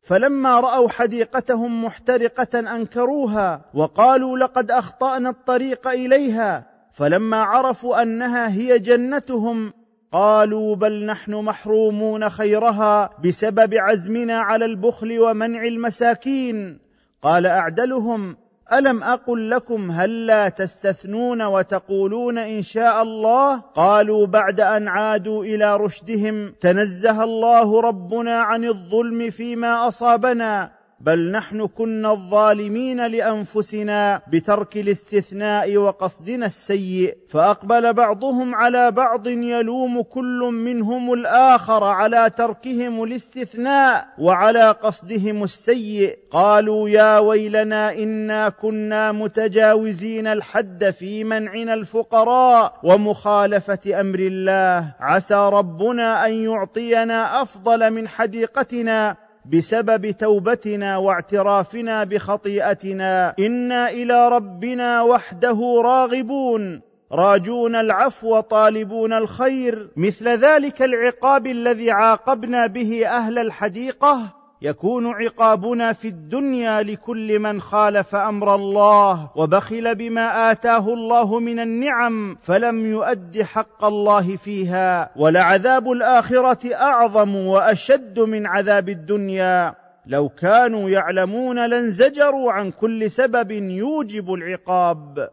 فلما 0.02 0.60
رأوا 0.60 0.88
حديقتهم 0.88 1.84
محترقة 1.84 2.76
أنكروها 2.76 3.60
وقالوا 3.74 4.38
لقد 4.38 4.70
أخطأنا 4.70 5.30
الطريق 5.30 5.88
إليها 5.88 6.66
فلما 6.92 7.36
عرفوا 7.36 8.02
أنها 8.02 8.48
هي 8.52 8.78
جنتهم 8.78 9.72
قالوا 10.12 10.76
بل 10.76 11.06
نحن 11.06 11.34
محرومون 11.34 12.28
خيرها 12.28 13.10
بسبب 13.24 13.74
عزمنا 13.74 14.38
على 14.38 14.64
البخل 14.64 15.20
ومنع 15.20 15.62
المساكين. 15.62 16.78
قال 17.22 17.46
أعدلهم 17.46 18.36
ألم 18.72 19.02
أقل 19.02 19.50
لكم 19.50 19.90
هلا 19.90 20.44
هل 20.46 20.50
تستثنون 20.50 21.42
وتقولون 21.42 22.38
إن 22.38 22.62
شاء 22.62 23.02
الله؟ 23.02 23.60
قالوا 23.60 24.26
بعد 24.26 24.60
أن 24.60 24.88
عادوا 24.88 25.44
إلى 25.44 25.76
رشدهم 25.76 26.54
تنزه 26.60 27.24
الله 27.24 27.80
ربنا 27.80 28.36
عن 28.36 28.64
الظلم 28.64 29.30
فيما 29.30 29.88
أصابنا. 29.88 30.77
بل 31.00 31.30
نحن 31.30 31.66
كنا 31.66 32.12
الظالمين 32.12 33.06
لأنفسنا 33.06 34.22
بترك 34.32 34.76
الاستثناء 34.76 35.76
وقصدنا 35.76 36.46
السيء 36.46 37.16
فأقبل 37.28 37.92
بعضهم 37.92 38.54
على 38.54 38.90
بعض 38.90 39.26
يلوم 39.26 40.02
كل 40.02 40.50
منهم 40.52 41.12
الآخر 41.12 41.84
على 41.84 42.30
تركهم 42.30 43.02
الاستثناء 43.02 44.08
وعلى 44.18 44.70
قصدهم 44.70 45.42
السيء. 45.42 46.18
قالوا 46.30 46.88
يا 46.88 47.18
ويلنا 47.18 47.92
إنا 47.92 48.48
كنا 48.48 49.12
متجاوزين 49.12 50.26
الحد 50.26 50.90
في 50.90 51.24
منعنا 51.24 51.74
الفقراء 51.74 52.80
ومخالفة 52.82 54.00
أمر 54.00 54.18
الله. 54.18 54.94
عسى 55.00 55.50
ربنا 55.52 56.26
أن 56.26 56.32
يعطينا 56.32 57.42
أفضل 57.42 57.90
من 57.90 58.08
حديقتنا. 58.08 59.27
بسبب 59.52 60.10
توبتنا 60.10 60.96
واعترافنا 60.96 62.04
بخطيئتنا. 62.04 63.34
إنا 63.38 63.90
إلى 63.90 64.28
ربنا 64.28 65.02
وحده 65.02 65.82
راغبون. 65.84 66.80
راجون 67.12 67.76
العفو 67.76 68.40
طالبون 68.40 69.12
الخير. 69.12 69.90
مثل 69.96 70.28
ذلك 70.28 70.82
العقاب 70.82 71.46
الذي 71.46 71.90
عاقبنا 71.90 72.66
به 72.66 73.06
أهل 73.06 73.38
الحديقة. 73.38 74.37
يكون 74.62 75.06
عقابنا 75.06 75.92
في 75.92 76.08
الدنيا 76.08 76.82
لكل 76.82 77.38
من 77.38 77.60
خالف 77.60 78.14
أمر 78.14 78.54
الله 78.54 79.30
وبخل 79.36 79.94
بما 79.94 80.50
آتاه 80.50 80.94
الله 80.94 81.38
من 81.38 81.60
النعم 81.60 82.36
فلم 82.42 82.86
يؤد 82.86 83.42
حق 83.42 83.84
الله 83.84 84.36
فيها 84.36 85.10
ولعذاب 85.16 85.92
الآخرة 85.92 86.74
أعظم 86.74 87.36
وأشد 87.36 88.20
من 88.20 88.46
عذاب 88.46 88.88
الدنيا. 88.88 89.74
لو 90.06 90.28
كانوا 90.28 90.90
يعلمون 90.90 91.70
لانزجروا 91.70 92.52
عن 92.52 92.70
كل 92.70 93.10
سبب 93.10 93.50
يوجب 93.50 94.32
العقاب. 94.32 95.28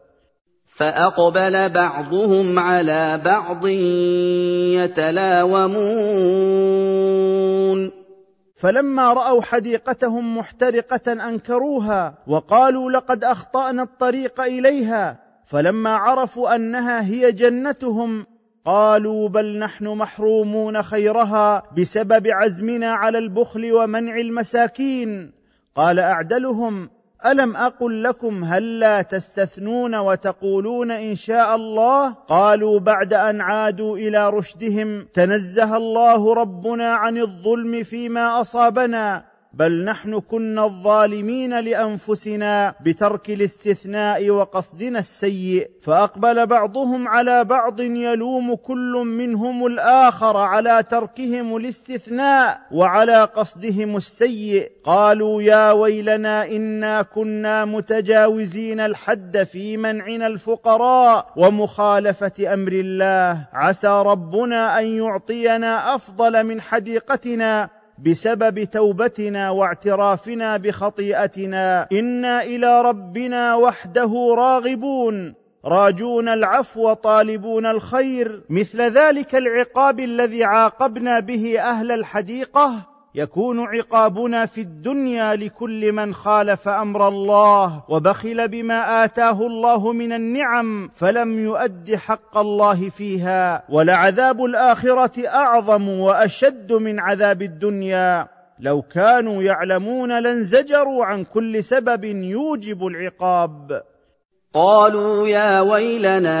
فأقبل 0.66 1.68
بعضهم 1.68 2.58
على 2.58 3.20
بعض 3.24 3.66
يتلاومون. 4.76 5.86
فلما 8.56 9.12
رأوا 9.12 9.42
حديقتهم 9.42 10.38
محترقة 10.38 11.12
أنكروها 11.28 12.18
وقالوا 12.26 12.90
لقد 12.90 13.24
أخطأنا 13.24 13.82
الطريق 13.82 14.40
إليها 14.40 15.18
فلما 15.46 15.96
عرفوا 15.96 16.54
أنها 16.54 17.04
هي 17.06 17.32
جنتهم 17.32 18.26
قالوا 18.64 19.28
بل 19.28 19.58
نحن 19.58 19.86
محرومون 19.86 20.82
خيرها 20.82 21.62
بسبب 21.78 22.26
عزمنا 22.26 22.92
على 22.92 23.18
البخل 23.18 23.72
ومنع 23.72 24.16
المساكين. 24.16 25.32
قال 25.74 25.98
أعدلهم 25.98 26.90
ألم 27.24 27.56
أقل 27.56 28.02
لكم 28.02 28.44
هلا 28.44 28.98
هل 28.98 29.04
تستثنون 29.04 29.94
وتقولون 29.94 30.90
إن 30.90 31.14
شاء 31.14 31.56
الله؟ 31.56 32.12
قالوا 32.12 32.80
بعد 32.80 33.14
أن 33.14 33.40
عادوا 33.40 33.98
إلى 33.98 34.30
رشدهم 34.30 35.08
تنزه 35.12 35.76
الله 35.76 36.34
ربنا 36.34 36.90
عن 36.90 37.18
الظلم 37.18 37.82
فيما 37.82 38.40
أصابنا. 38.40 39.35
بل 39.56 39.84
نحن 39.84 40.20
كنا 40.20 40.64
الظالمين 40.64 41.60
لأنفسنا 41.60 42.74
بترك 42.84 43.30
الاستثناء 43.30 44.30
وقصدنا 44.30 44.98
السيء 44.98 45.70
فأقبل 45.82 46.46
بعضهم 46.46 47.08
على 47.08 47.44
بعض 47.44 47.80
يلوم 47.80 48.54
كل 48.54 48.92
منهم 49.06 49.66
الآخر 49.66 50.36
على 50.36 50.82
تركهم 50.90 51.56
الاستثناء 51.56 52.60
وعلى 52.72 53.24
قصدهم 53.24 53.96
السيء. 53.96 54.72
قالوا 54.84 55.42
يا 55.42 55.72
ويلنا 55.72 56.46
إنا 56.46 57.02
كنا 57.02 57.64
متجاوزين 57.64 58.80
الحد 58.80 59.42
في 59.42 59.76
منعنا 59.76 60.26
الفقراء 60.26 61.32
ومخالفة 61.36 62.54
أمر 62.54 62.72
الله. 62.72 63.48
عسى 63.52 64.02
ربنا 64.06 64.80
أن 64.80 64.86
يعطينا 64.86 65.94
أفضل 65.94 66.44
من 66.44 66.60
حديقتنا. 66.60 67.85
بسبب 67.98 68.64
توبتنا 68.64 69.50
واعترافنا 69.50 70.56
بخطيئتنا. 70.56 71.88
إنا 71.92 72.42
إلى 72.42 72.82
ربنا 72.82 73.54
وحده 73.54 74.34
راغبون. 74.36 75.34
راجون 75.64 76.28
العفو 76.28 76.92
طالبون 76.92 77.66
الخير. 77.66 78.42
مثل 78.50 78.82
ذلك 78.82 79.34
العقاب 79.34 80.00
الذي 80.00 80.44
عاقبنا 80.44 81.20
به 81.20 81.60
أهل 81.60 81.92
الحديقة. 81.92 82.95
يكون 83.16 83.60
عقابنا 83.60 84.46
في 84.46 84.60
الدنيا 84.60 85.34
لكل 85.34 85.92
من 85.92 86.14
خالف 86.14 86.68
أمر 86.68 87.08
الله 87.08 87.84
وبخل 87.88 88.48
بما 88.48 89.04
آتاه 89.04 89.46
الله 89.46 89.92
من 89.92 90.12
النعم 90.12 90.90
فلم 90.94 91.38
يؤد 91.38 91.94
حق 91.94 92.38
الله 92.38 92.88
فيها 92.88 93.64
ولعذاب 93.68 94.44
الآخرة 94.44 95.28
أعظم 95.28 95.88
وأشد 95.88 96.72
من 96.72 97.00
عذاب 97.00 97.42
الدنيا. 97.42 98.28
لو 98.60 98.82
كانوا 98.82 99.42
يعلمون 99.42 100.22
لانزجروا 100.22 101.04
عن 101.04 101.24
كل 101.24 101.64
سبب 101.64 102.04
يوجب 102.04 102.86
العقاب. 102.86 103.82
قالوا 104.56 105.28
يا 105.28 105.60
ويلنا 105.60 106.40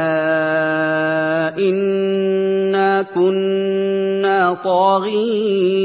إنا 1.58 3.02
كنا 3.02 4.54
طاغين. 4.64 5.76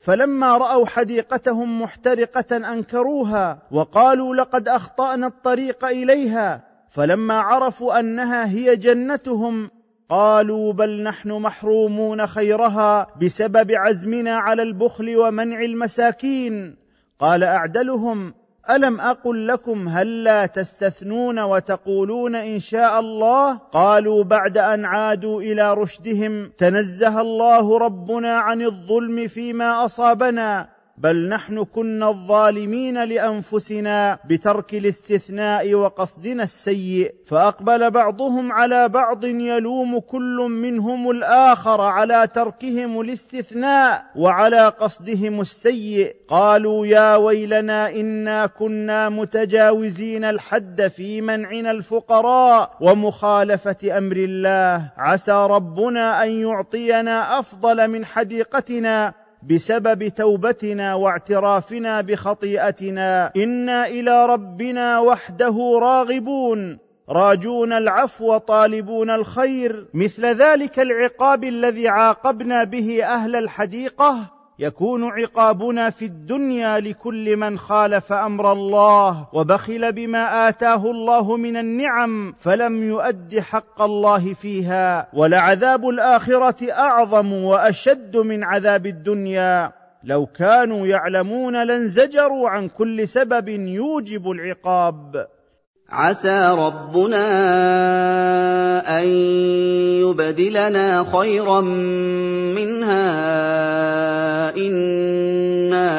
فلما 0.00 0.58
رأوا 0.58 0.86
حديقتهم 0.86 1.82
محترقة 1.82 2.56
أنكروها 2.56 3.62
وقالوا 3.70 4.34
لقد 4.34 4.68
أخطأنا 4.68 5.26
الطريق 5.26 5.84
إليها 5.84 6.64
فلما 6.90 7.34
عرفوا 7.34 8.00
أنها 8.00 8.46
هي 8.46 8.76
جنتهم 8.76 9.70
قالوا 10.10 10.72
بل 10.72 11.02
نحن 11.02 11.32
محرومون 11.32 12.26
خيرها 12.26 13.06
بسبب 13.22 13.72
عزمنا 13.72 14.34
على 14.36 14.62
البخل 14.62 15.16
ومنع 15.16 15.60
المساكين. 15.60 16.76
قال 17.20 17.44
أعدلهم 17.44 18.34
ألم 18.70 19.00
أقل 19.00 19.48
لكم 19.48 19.88
هلا 19.88 20.46
تستثنون 20.46 21.38
وتقولون 21.38 22.34
إن 22.34 22.60
شاء 22.60 23.00
الله؟ 23.00 23.54
قالوا 23.54 24.24
بعد 24.24 24.58
أن 24.58 24.84
عادوا 24.84 25.42
إلى 25.42 25.74
رشدهم 25.74 26.52
تنزه 26.58 27.20
الله 27.20 27.78
ربنا 27.78 28.34
عن 28.34 28.62
الظلم 28.62 29.26
فيما 29.26 29.84
أصابنا. 29.84 30.73
بل 30.98 31.28
نحن 31.28 31.64
كنا 31.64 32.08
الظالمين 32.08 33.04
لأنفسنا 33.04 34.18
بترك 34.24 34.74
الاستثناء 34.74 35.74
وقصدنا 35.74 36.42
السيء 36.42 37.14
فأقبل 37.26 37.90
بعضهم 37.90 38.52
على 38.52 38.88
بعض 38.88 39.24
يلوم 39.24 39.98
كل 39.98 40.46
منهم 40.50 41.10
الآخر 41.10 41.80
على 41.80 42.26
تركهم 42.34 43.00
الاستثناء 43.00 44.04
وعلى 44.16 44.68
قصدهم 44.68 45.40
السيء. 45.40 46.16
قالوا 46.28 46.86
يا 46.86 47.16
ويلنا 47.16 47.90
إنا 47.90 48.46
كنا 48.46 49.08
متجاوزين 49.08 50.24
الحد 50.24 50.86
في 50.86 51.20
منعنا 51.20 51.70
الفقراء 51.70 52.76
ومخالفة 52.80 53.98
أمر 53.98 54.16
الله. 54.16 54.92
عسى 54.96 55.46
ربنا 55.50 56.24
أن 56.24 56.30
يعطينا 56.30 57.38
أفضل 57.38 57.88
من 57.88 58.04
حديقتنا. 58.04 59.23
بسبب 59.50 60.08
توبتنا 60.08 60.94
واعترافنا 60.94 62.00
بخطيئتنا. 62.00 63.32
إنا 63.36 63.86
إلى 63.86 64.26
ربنا 64.26 64.98
وحده 64.98 65.78
راغبون. 65.82 66.78
راجون 67.08 67.72
العفو 67.72 68.38
طالبون 68.38 69.10
الخير. 69.10 69.86
مثل 69.94 70.26
ذلك 70.26 70.80
العقاب 70.80 71.44
الذي 71.44 71.88
عاقبنا 71.88 72.64
به 72.64 73.04
أهل 73.04 73.36
الحديقة. 73.36 74.33
يكون 74.58 75.04
عقابنا 75.04 75.90
في 75.90 76.04
الدنيا 76.04 76.80
لكل 76.80 77.36
من 77.36 77.58
خالف 77.58 78.12
أمر 78.12 78.52
الله 78.52 79.28
وبخل 79.32 79.92
بما 79.92 80.48
آتاه 80.48 80.90
الله 80.90 81.36
من 81.36 81.56
النعم 81.56 82.34
فلم 82.38 82.82
يؤد 82.82 83.38
حق 83.38 83.82
الله 83.82 84.34
فيها 84.34 85.08
ولعذاب 85.12 85.88
الآخرة 85.88 86.72
أعظم 86.72 87.32
وأشد 87.32 88.16
من 88.16 88.44
عذاب 88.44 88.86
الدنيا. 88.86 89.72
لو 90.04 90.26
كانوا 90.26 90.86
يعلمون 90.86 91.66
لانزجروا 91.66 92.48
عن 92.48 92.68
كل 92.68 93.08
سبب 93.08 93.48
يوجب 93.48 94.30
العقاب. 94.30 95.26
عسى 95.94 96.56
ربنا 96.58 97.26
أن 98.98 99.08
يبدلنا 100.02 101.04
خيرا 101.18 101.60
منها. 102.54 103.06
إنا 104.56 105.90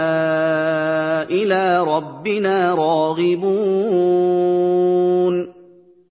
إلى 1.24 1.84
ربنا 1.84 2.76
راغبون. 2.76 3.86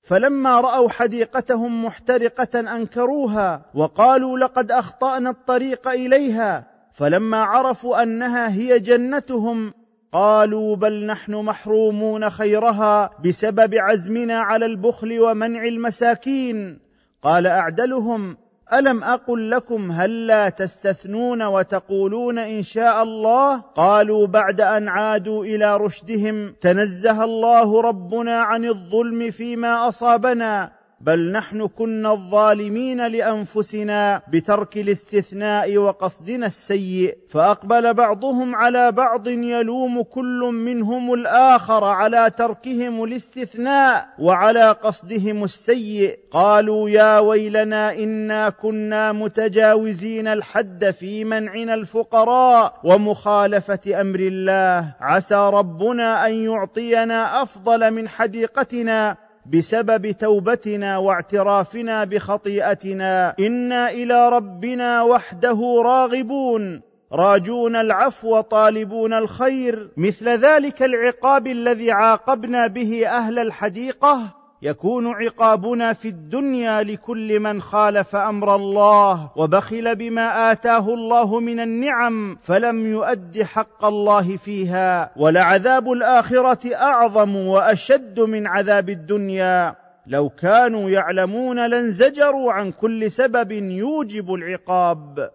فلما 0.05 0.61
رأوا 0.61 0.89
حديقتهم 0.89 1.85
محترقة 1.85 2.61
أنكروها 2.61 3.63
وقالوا 3.75 4.39
لقد 4.39 4.71
أخطأنا 4.73 5.31
الطريق 5.31 5.89
إليها. 5.89 6.67
فلما 6.95 7.43
عرفوا 7.43 8.03
أنها 8.03 8.53
هي 8.53 8.79
جنتهم 8.79 9.84
قالوا 10.15 10.77
بل 10.77 11.07
نحن 11.07 11.35
محرومون 11.35 12.31
خيرها 12.31 13.11
بسبب 13.25 13.75
عزمنا 13.75 14.39
على 14.39 14.67
البخل 14.67 15.21
ومنع 15.21 15.65
المساكين. 15.65 16.79
قال 17.23 17.47
أعدلهم 17.47 18.37
ألم 18.73 19.05
أقل 19.05 19.51
لكم 19.51 19.93
هلا 19.93 20.49
تستثنون 20.49 21.43
وتقولون 21.43 22.39
إن 22.39 22.63
شاء 22.63 23.03
الله؟ 23.03 23.61
قالوا 23.61 24.27
بعد 24.27 24.61
أن 24.61 24.89
عادوا 24.89 25.45
إلى 25.45 25.77
رشدهم 25.77 26.55
تنزه 26.61 27.25
الله 27.25 27.81
ربنا 27.81 28.37
عن 28.37 28.65
الظلم 28.65 29.31
فيما 29.31 29.89
أصابنا. 29.89 30.84
بل 31.05 31.33
نحن 31.33 31.67
كنا 31.67 32.13
الظالمين 32.13 33.07
لأنفسنا 33.07 34.23
بترك 34.33 34.77
الاستثناء 34.77 35.77
وقصدنا 35.77 36.47
السيء 36.47 37.17
فأقبل 37.29 37.95
بعضهم 37.95 38.55
على 38.55 38.93
بعض 38.93 39.29
يلوم 39.29 40.03
كل 40.03 40.51
منهم 40.53 41.15
الآخر 41.15 41.85
على 41.85 42.31
تركهم 42.31 43.05
الاستثناء 43.05 44.09
وعلى 44.19 44.71
قصدهم 44.71 45.45
السيء. 45.45 46.19
قالوا 46.31 46.91
يا 46.91 47.19
ويلنا 47.19 47.93
إنا 47.93 48.51
كنا 48.51 49.13
متجاوزين 49.13 50.27
الحد 50.29 50.91
في 50.91 51.25
منعنا 51.25 51.75
الفقراء 51.75 52.81
ومخالفة 52.85 54.01
أمر 54.01 54.21
الله. 54.21 54.95
عسى 55.01 55.51
ربنا 55.53 56.27
أن 56.27 56.35
يعطينا 56.35 57.43
أفضل 57.43 57.91
من 57.91 58.09
حديقتنا. 58.09 59.24
بسبب 59.47 60.11
توبتنا 60.11 60.99
واعترافنا 60.99 62.05
بخطيئتنا. 62.05 63.35
إنا 63.41 63.91
إلى 63.91 64.29
ربنا 64.29 65.03
وحده 65.03 65.83
راغبون. 65.85 66.83
راجون 67.13 67.77
العفو 67.77 68.41
طالبون 68.41 69.13
الخير. 69.13 69.91
مثل 69.97 70.29
ذلك 70.29 70.83
العقاب 70.83 71.47
الذي 71.47 71.91
عاقبنا 71.91 72.67
به 72.67 73.09
أهل 73.09 73.39
الحديقة. 73.39 74.44
يكون 74.65 75.07
عقابنا 75.07 75.93
في 75.93 76.09
الدنيا 76.09 76.83
لكل 76.83 77.41
من 77.41 77.61
خالف 77.61 78.17
أمر 78.17 78.55
الله 78.55 79.31
وبخل 79.37 79.97
بما 79.97 80.53
آتاه 80.53 80.95
الله 80.95 81.41
من 81.41 81.61
النعم 81.61 82.39
فلم 82.43 82.87
يؤد 82.87 83.43
حق 83.43 83.85
الله 83.85 84.37
فيها 84.37 85.11
ولعذاب 85.17 85.93
الآخرة 85.93 86.75
أعظم 86.75 87.37
وأشد 87.37 88.21
من 88.21 88.47
عذاب 88.47 88.91
الدنيا. 88.91 89.75
لو 90.07 90.29
كانوا 90.29 90.91
يعلمون 90.91 91.67
لانزجروا 91.71 92.53
عن 92.53 92.73
كل 92.73 93.11
سبب 93.11 93.53
يوجب 93.53 94.35
العقاب. 94.35 95.31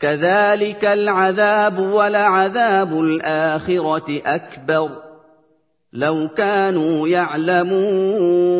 كذلك 0.00 0.84
العذاب 0.84 1.78
ولعذاب 1.78 2.92
الآخرة 2.92 4.22
أكبر. 4.26 5.11
لو 5.92 6.28
كانوا 6.28 7.08
يعلمون. 7.08 8.52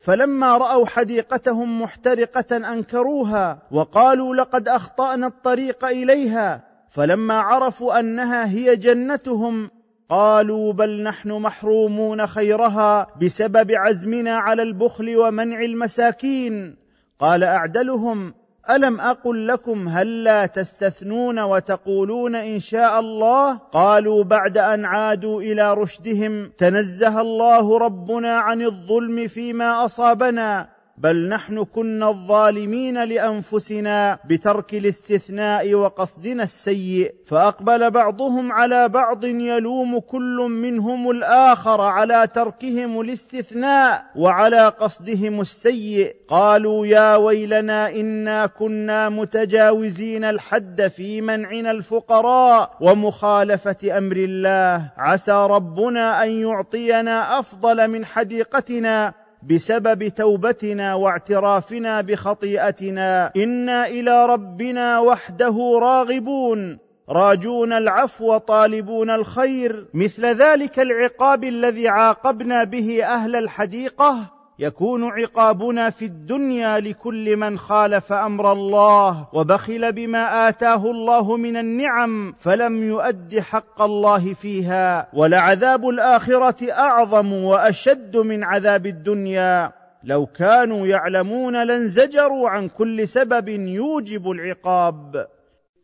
فلما 0.00 0.58
رأوا 0.58 0.86
حديقتهم 0.86 1.82
محترقة 1.82 2.56
أنكروها 2.56 3.62
وقالوا 3.70 4.36
لقد 4.36 4.68
أخطأنا 4.68 5.26
الطريق 5.26 5.84
إليها 5.84 6.64
فلما 6.90 7.34
عرفوا 7.34 8.00
أنها 8.00 8.50
هي 8.50 8.76
جنتهم 8.76 9.70
قالوا 10.08 10.72
بل 10.72 11.02
نحن 11.02 11.32
محرومون 11.32 12.26
خيرها 12.26 13.06
بسبب 13.22 13.70
عزمنا 13.72 14.36
على 14.36 14.62
البخل 14.62 15.16
ومنع 15.16 15.60
المساكين. 15.60 16.76
قال 17.20 17.44
أعدلهم 17.44 18.34
ألم 18.70 19.00
أقل 19.00 19.48
لكم 19.48 19.88
هلا 19.88 20.46
تستثنون 20.46 21.38
وتقولون 21.38 22.34
إن 22.34 22.60
شاء 22.60 23.00
الله؟ 23.00 23.54
قالوا 23.54 24.24
بعد 24.24 24.58
أن 24.58 24.84
عادوا 24.84 25.42
إلى 25.42 25.74
رشدهم 25.74 26.52
تنزه 26.58 27.20
الله 27.20 27.78
ربنا 27.78 28.34
عن 28.34 28.62
الظلم 28.62 29.26
فيما 29.26 29.84
أصابنا. 29.84 30.77
بل 31.02 31.28
نحن 31.28 31.64
كنا 31.64 32.08
الظالمين 32.08 33.04
لأنفسنا 33.04 34.18
بترك 34.24 34.74
الاستثناء 34.74 35.74
وقصدنا 35.74 36.42
السيء 36.42 37.14
فأقبل 37.26 37.90
بعضهم 37.90 38.52
على 38.52 38.88
بعض 38.88 39.24
يلوم 39.24 39.98
كل 39.98 40.36
منهم 40.50 41.10
الآخر 41.10 41.80
على 41.80 42.28
تركهم 42.34 43.00
الاستثناء 43.00 44.04
وعلى 44.16 44.68
قصدهم 44.68 45.40
السيء. 45.40 46.16
قالوا 46.28 46.86
يا 46.86 47.16
ويلنا 47.16 47.90
إنا 47.90 48.46
كنا 48.46 49.08
متجاوزين 49.08 50.24
الحد 50.24 50.86
في 50.86 51.20
منعنا 51.20 51.70
الفقراء 51.70 52.76
ومخالفة 52.80 53.98
أمر 53.98 54.16
الله. 54.16 54.92
عسى 54.96 55.46
ربنا 55.50 56.24
أن 56.24 56.30
يعطينا 56.30 57.38
أفضل 57.38 57.88
من 57.88 58.04
حديقتنا. 58.04 59.27
بسبب 59.42 60.08
توبتنا 60.08 60.94
واعترافنا 60.94 62.00
بخطيئتنا. 62.00 63.32
إنا 63.36 63.86
إلى 63.86 64.26
ربنا 64.26 64.98
وحده 64.98 65.78
راغبون. 65.82 66.78
راجون 67.08 67.72
العفو 67.72 68.38
طالبون 68.38 69.10
الخير. 69.10 69.86
مثل 69.94 70.26
ذلك 70.26 70.80
العقاب 70.80 71.44
الذي 71.44 71.88
عاقبنا 71.88 72.64
به 72.64 73.04
أهل 73.04 73.36
الحديقة. 73.36 74.37
يكون 74.58 75.04
عقابنا 75.04 75.90
في 75.90 76.04
الدنيا 76.04 76.80
لكل 76.80 77.36
من 77.36 77.58
خالف 77.58 78.12
أمر 78.12 78.52
الله 78.52 79.28
وبخل 79.32 79.92
بما 79.92 80.48
آتاه 80.48 80.90
الله 80.90 81.36
من 81.36 81.56
النعم 81.56 82.34
فلم 82.38 82.82
يؤد 82.82 83.38
حق 83.38 83.82
الله 83.82 84.34
فيها 84.34 85.08
ولعذاب 85.12 85.88
الآخرة 85.88 86.72
أعظم 86.72 87.32
وأشد 87.32 88.16
من 88.16 88.44
عذاب 88.44 88.86
الدنيا. 88.86 89.72
لو 90.04 90.26
كانوا 90.26 90.86
يعلمون 90.86 91.66
لانزجروا 91.66 92.48
عن 92.48 92.68
كل 92.68 93.08
سبب 93.08 93.48
يوجب 93.48 94.30
العقاب. 94.30 95.26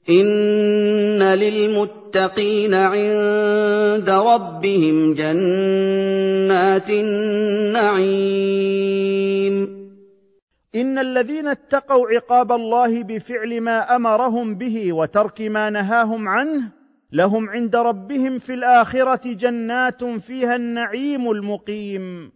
إِنَّ 0.09 1.23
لِلْمُتَّقِينَ 1.23 2.75
عِندَ 2.75 4.11
رَبِّهِمْ 4.11 5.15
جَنَّاتِ 5.15 6.91
النَّعِيمِ 6.91 8.45
إن 10.75 10.99
الذين 10.99 11.47
اتقوا 11.47 12.09
عقاب 12.09 12.53
الله 12.53 13.03
بفعل 13.03 13.61
ما 13.61 13.97
امرهم 13.97 14.55
به 14.55 14.93
وترك 14.93 15.41
ما 15.41 15.71
نهاهم 15.71 16.29
عنه 16.29 16.73
لهم 17.13 17.51
عند 17.51 17.77
ربهم 17.77 18.39
في 18.39 18.55
الاخره 18.55 19.33
جنات 19.33 20.05
فيها 20.05 20.57
النعيم 20.57 21.31
المقيم. 21.31 22.33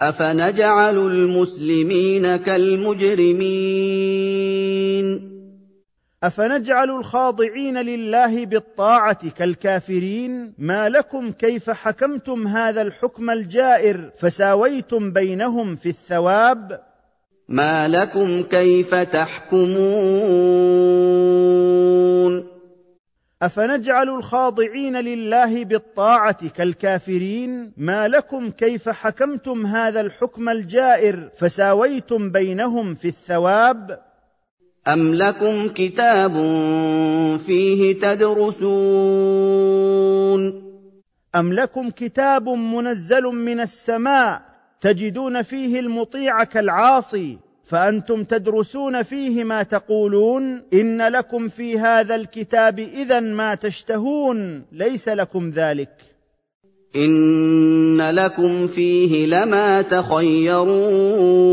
افنجعل 0.00 0.98
المسلمين 0.98 2.36
كالمجرمين 2.36 3.38
أفنجعل 6.24 6.90
الخاضعين 6.90 7.78
لله 7.78 8.46
بالطاعة 8.46 9.30
كالكافرين؟ 9.30 10.54
ما 10.58 10.88
لكم 10.88 11.32
كيف 11.32 11.70
حكمتم 11.70 12.46
هذا 12.46 12.82
الحكم 12.82 13.30
الجائر 13.30 14.10
فساويتم 14.16 15.12
بينهم 15.12 15.76
في 15.76 15.88
الثواب؟ 15.88 16.80
ما 17.48 17.88
لكم 17.88 18.42
كيف 18.42 18.94
تحكمون؟ 18.94 19.78
أفنجعل 23.42 24.08
الخاضعين 24.08 24.96
لله 24.96 25.64
بالطاعة 25.64 26.48
كالكافرين؟ 26.48 27.72
ما 27.76 28.08
لكم 28.08 28.50
كيف 28.50 28.88
حكمتم 28.88 29.66
هذا 29.66 30.00
الحكم 30.00 30.48
الجائر 30.48 31.30
فساويتم 31.36 32.30
بينهم 32.30 32.94
في 32.94 33.08
الثواب؟ 33.08 34.07
أَمْ 34.88 35.14
لَكُمْ 35.14 35.68
كِتَابٌ 35.68 36.32
فِيهِ 37.46 38.00
تَدْرُسُونَ 38.00 38.72
أَمْ 41.36 41.52
لَكُمْ 41.52 41.90
كِتَابٌ 41.90 42.48
مُنَزَّلٌ 42.48 43.22
مِّنَ 43.22 43.60
السَّمَاءِ 43.60 44.42
تجدون 44.80 45.42
فيه 45.42 45.80
المطيع 45.80 46.44
كالعاصي 46.44 47.38
فانتم 47.64 48.24
تدرسون 48.24 49.02
فيه 49.02 49.44
ما 49.44 49.62
تقولون 49.62 50.62
ان 50.74 51.02
لكم 51.02 51.48
في 51.48 51.78
هذا 51.78 52.14
الكتاب 52.14 52.78
اذا 52.78 53.20
ما 53.20 53.54
تشتهون 53.54 54.64
ليس 54.72 55.08
لكم 55.08 55.48
ذلك 55.48 55.90
ان 56.96 58.10
لكم 58.10 58.68
فيه 58.68 59.26
لما 59.26 59.82
تخيرون 59.82 61.48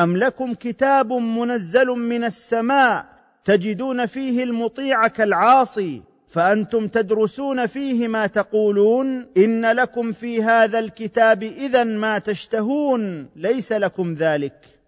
أم 0.00 0.16
لكم 0.16 0.54
كتاب 0.54 1.12
منزل 1.12 1.86
من 1.86 2.24
السماء 2.24 3.06
تجدون 3.44 4.06
فيه 4.06 4.44
المطيع 4.44 5.08
كالعاصي 5.08 6.02
فأنتم 6.28 6.86
تدرسون 6.86 7.66
فيه 7.66 8.08
ما 8.08 8.26
تقولون 8.26 9.26
إن 9.36 9.66
لكم 9.66 10.12
في 10.12 10.42
هذا 10.42 10.78
الكتاب 10.78 11.42
اذا 11.42 11.84
ما 11.84 12.18
تشتهون 12.18 13.28
ليس 13.36 13.72
لكم 13.72 14.14
ذلك 14.14 14.80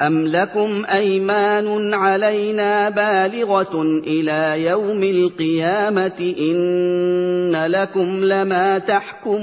أَمْ 0.00 0.26
لَكُمْ 0.26 0.84
أَيْمَانٌ 0.94 1.94
عَلَيْنَا 1.94 2.90
بَالِغَةٌ 2.90 3.82
إِلَىٰ 3.82 4.64
يَوْمِ 4.64 5.02
الْقِيَامَةِ 5.02 6.34
إِنَّ 6.38 7.66
لَكُمْ 7.66 8.24
لَمَا 8.24 8.78
تَحْكُمُونَ 8.78 9.42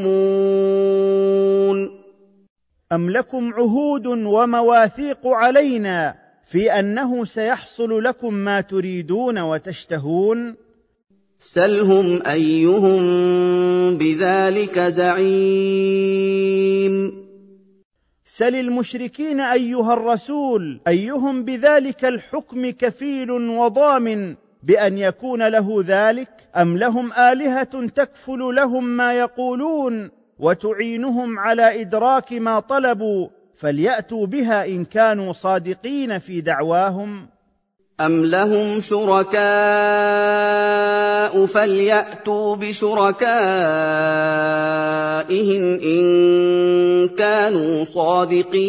أم 2.91 3.09
لكم 3.09 3.53
عهود 3.53 4.07
ومواثيق 4.07 5.27
علينا 5.27 6.15
في 6.43 6.71
أنه 6.71 7.25
سيحصل 7.25 8.03
لكم 8.03 8.33
ما 8.33 8.61
تريدون 8.61 9.39
وتشتهون؟ 9.39 10.55
سلهم 11.39 12.27
أيهم 12.27 13.01
بذلك 13.97 14.79
زعيم. 14.79 15.79
سل 18.25 18.55
المشركين 18.55 19.39
أيها 19.39 19.93
الرسول 19.93 20.81
أيهم 20.87 21.43
بذلك 21.43 22.05
الحكم 22.05 22.69
كفيل 22.69 23.31
وضامن 23.31 24.35
بأن 24.63 24.97
يكون 24.97 25.47
له 25.47 25.83
ذلك؟ 25.87 26.29
أم 26.55 26.77
لهم 26.77 27.13
آلهة 27.13 27.87
تكفل 27.87 28.55
لهم 28.55 28.83
ما 28.83 29.13
يقولون؟ 29.13 30.18
وتعينهم 30.39 31.39
على 31.39 31.81
إدراك 31.81 32.33
ما 32.33 32.59
طلبوا 32.59 33.27
فليأتوا 33.55 34.25
بها 34.25 34.65
إن 34.65 34.85
كانوا 34.85 35.33
صادقين 35.33 36.19
في 36.19 36.41
دعواهم. 36.41 37.27
أَمْ 37.99 38.25
لَهُمْ 38.25 38.81
شُرَكَاءُ 38.81 39.39
فَلْيَأْتُوا 41.45 42.55
بِشُرَكَائِهِمْ 42.55 43.29
إِن 45.83 47.09
كَانُوا 47.09 47.85
صَادِقِينَ. 47.85 48.59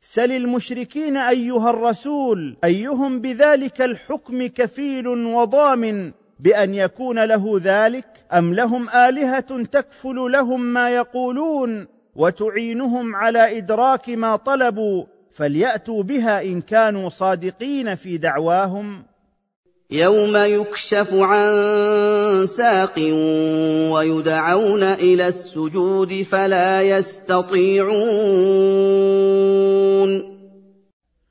سل 0.00 0.32
المشركين 0.32 1.16
أيها 1.16 1.70
الرسول 1.70 2.56
أيهم 2.64 3.20
بذلك 3.20 3.82
الحكم 3.82 4.46
كفيل 4.46 5.08
وضامن. 5.08 6.23
بأن 6.40 6.74
يكون 6.74 7.24
له 7.24 7.60
ذلك 7.64 8.06
أم 8.32 8.54
لهم 8.54 8.88
آلهة 8.88 9.64
تكفل 9.64 10.32
لهم 10.32 10.60
ما 10.60 10.90
يقولون 10.90 11.86
وتعينهم 12.16 13.16
على 13.16 13.58
إدراك 13.58 14.10
ما 14.10 14.36
طلبوا 14.36 15.04
فليأتوا 15.32 16.02
بها 16.02 16.42
إن 16.42 16.60
كانوا 16.60 17.08
صادقين 17.08 17.94
في 17.94 18.16
دعواهم. 18.16 19.04
يوم 19.90 20.36
يكشف 20.36 21.14
عن 21.14 22.46
ساق 22.46 22.98
ويدعون 23.92 24.82
إلى 24.82 25.28
السجود 25.28 26.22
فلا 26.22 26.82
يستطيعون. 26.82 27.94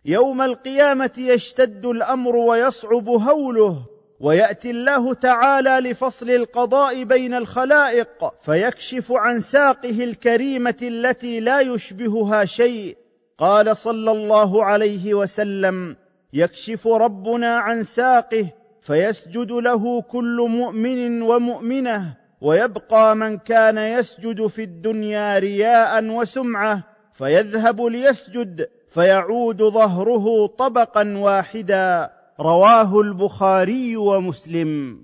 يوم 0.06 0.42
القيامة 0.42 1.12
يشتد 1.18 1.86
الأمر 1.86 2.36
ويصعب 2.36 3.10
هوله 3.10 3.93
ويأتي 4.24 4.72
الله 4.72 5.14
تعالى 5.14 5.90
لفصل 5.90 6.30
القضاء 6.30 7.04
بين 7.04 7.34
الخلائق 7.34 8.34
فيكشف 8.42 9.12
عن 9.12 9.40
ساقه 9.40 10.04
الكريمة 10.04 10.78
التي 10.82 11.40
لا 11.40 11.60
يشبهها 11.60 12.46
شيء. 12.46 12.98
قال 13.38 13.78
صلى 13.78 14.12
الله 14.12 14.66
عليه 14.66 15.14
وسلم 15.14 15.96
يكشف 16.34 16.88
ربنا 16.88 17.58
عن 17.58 17.84
ساقه 17.84 18.48
فيسجد 18.82 19.52
له 19.52 20.02
كل 20.02 20.48
مؤمن 20.50 21.22
ومؤمنة 21.22 22.14
ويبقى 22.42 23.16
من 23.16 23.38
كان 23.38 23.78
يسجد 23.78 24.48
في 24.48 24.64
الدنيا 24.64 25.40
رياء 25.40 26.06
وسمعة 26.06 26.84
فيذهب 27.14 27.82
ليسجد 27.82 28.70
فيعود 28.90 29.64
ظهره 29.64 30.48
طبقا 30.48 31.18
واحدا. 31.18 32.23
رواه 32.40 33.00
البخاري 33.00 33.98
ومسلم. 33.98 35.00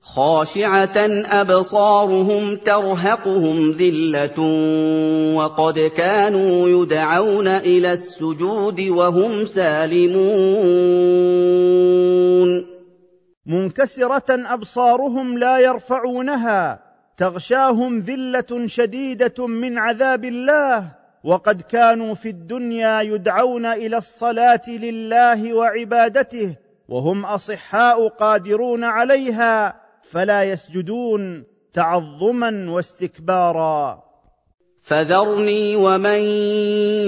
خاشعة 0.00 0.96
أبصارهم 1.40 2.56
ترهقهم 2.56 3.70
ذلة 3.70 4.40
وقد 5.36 5.78
كانوا 5.78 6.68
يدعون 6.68 7.48
إلى 7.48 7.92
السجود 7.92 8.80
وهم 8.80 9.44
سالمون. 9.46 10.24
منكسرة 13.46 14.30
أبصارهم 14.30 15.38
لا 15.38 15.58
يرفعونها 15.58 16.80
تغشاهم 17.16 17.98
ذلة 17.98 18.66
شديدة 18.66 19.46
من 19.46 19.78
عذاب 19.78 20.24
الله. 20.24 21.03
وقد 21.24 21.62
كانوا 21.62 22.14
في 22.14 22.28
الدنيا 22.28 23.00
يدعون 23.00 23.66
إلى 23.66 23.96
الصلاة 23.96 24.68
لله 24.68 25.54
وعبادته 25.54 26.56
وهم 26.88 27.24
أصحاء 27.24 28.08
قادرون 28.08 28.84
عليها 28.84 29.80
فلا 30.02 30.44
يسجدون 30.44 31.44
تعظما 31.72 32.70
واستكبارا. 32.70 34.04
فذرني 34.82 35.76
ومن 35.76 36.20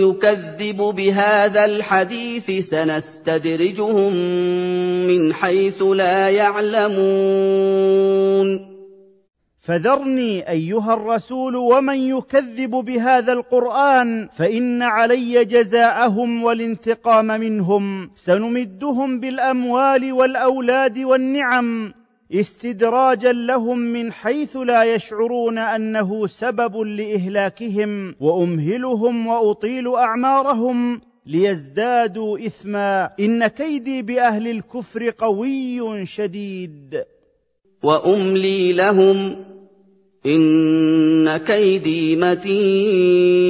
يكذب 0.00 0.76
بهذا 0.76 1.64
الحديث 1.64 2.68
سنستدرجهم 2.68 4.12
من 5.06 5.34
حيث 5.34 5.82
لا 5.82 6.30
يعلمون. 6.30 7.66
فذرني 9.66 10.50
أيها 10.50 10.94
الرسول 10.94 11.56
ومن 11.56 11.98
يكذب 11.98 12.70
بهذا 12.70 13.32
القرآن 13.32 14.28
فإن 14.36 14.82
علي 14.82 15.44
جزاءهم 15.44 16.44
والانتقام 16.44 17.26
منهم. 17.26 18.10
سنمدهم 18.14 19.20
بالأموال 19.20 20.12
والأولاد 20.12 20.98
والنعم 20.98 21.94
استدراجا 22.34 23.32
لهم 23.32 23.78
من 23.78 24.12
حيث 24.12 24.56
لا 24.56 24.84
يشعرون 24.84 25.58
أنه 25.58 26.26
سبب 26.26 26.76
لإهلاكهم 26.76 28.14
وأمهلهم 28.20 29.26
وأطيل 29.26 29.94
أعمارهم 29.94 31.00
ليزدادوا 31.26 32.38
إثما. 32.38 33.10
إن 33.20 33.46
كيدي 33.46 34.02
بأهل 34.02 34.48
الكفر 34.48 35.10
قوي 35.10 36.06
شديد. 36.06 37.04
وأملي 37.82 38.72
لهم 38.72 39.36
إن 40.26 41.36
كيدي 41.36 42.16
متين. 42.16 43.46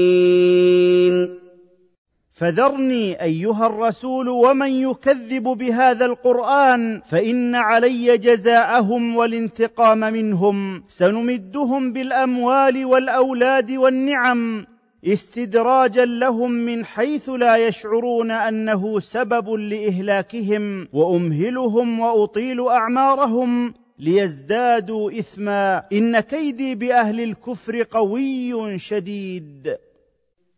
فذرني 2.33 3.23
أيها 3.23 3.67
الرسول 3.67 4.29
ومن 4.29 4.71
يكذب 4.71 5.43
بهذا 5.43 6.07
القرآن 6.07 7.01
فإن 7.09 7.55
علي 7.55 8.19
جزاءهم 8.19 9.17
والانتقام 9.17 9.99
منهم. 9.99 10.83
سنمدهم 10.89 11.93
بالأموال 11.93 12.85
والأولاد 12.85 13.71
والنعم. 13.71 14.67
استدراجا 15.07 16.05
لهم 16.05 16.51
من 16.51 16.85
حيث 16.85 17.29
لا 17.29 17.57
يشعرون 17.57 18.31
أنه 18.31 19.01
سبب 19.01 19.51
لإهلاكهم. 19.51 20.89
وأمهلهم 20.93 22.01
وأطيل 22.01 22.69
أعمارهم. 22.69 23.75
ليزدادوا 23.99 25.19
إثما. 25.19 25.83
إن 25.93 26.21
كيدي 26.21 26.75
بأهل 26.75 27.21
الكفر 27.21 27.83
قوي 27.83 28.79
شديد. 28.79 29.77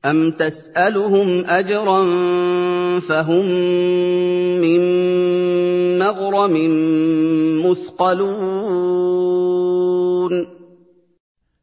أَمْ 0.05 0.31
تَسْأَلُهُمْ 0.31 1.45
أَجْرًا 1.47 2.05
فَهُم 3.01 3.47
مِّن 4.61 4.81
مَّغْرَمٍ 5.99 6.55
مُّثْقَلُونَ؟ 7.67 10.58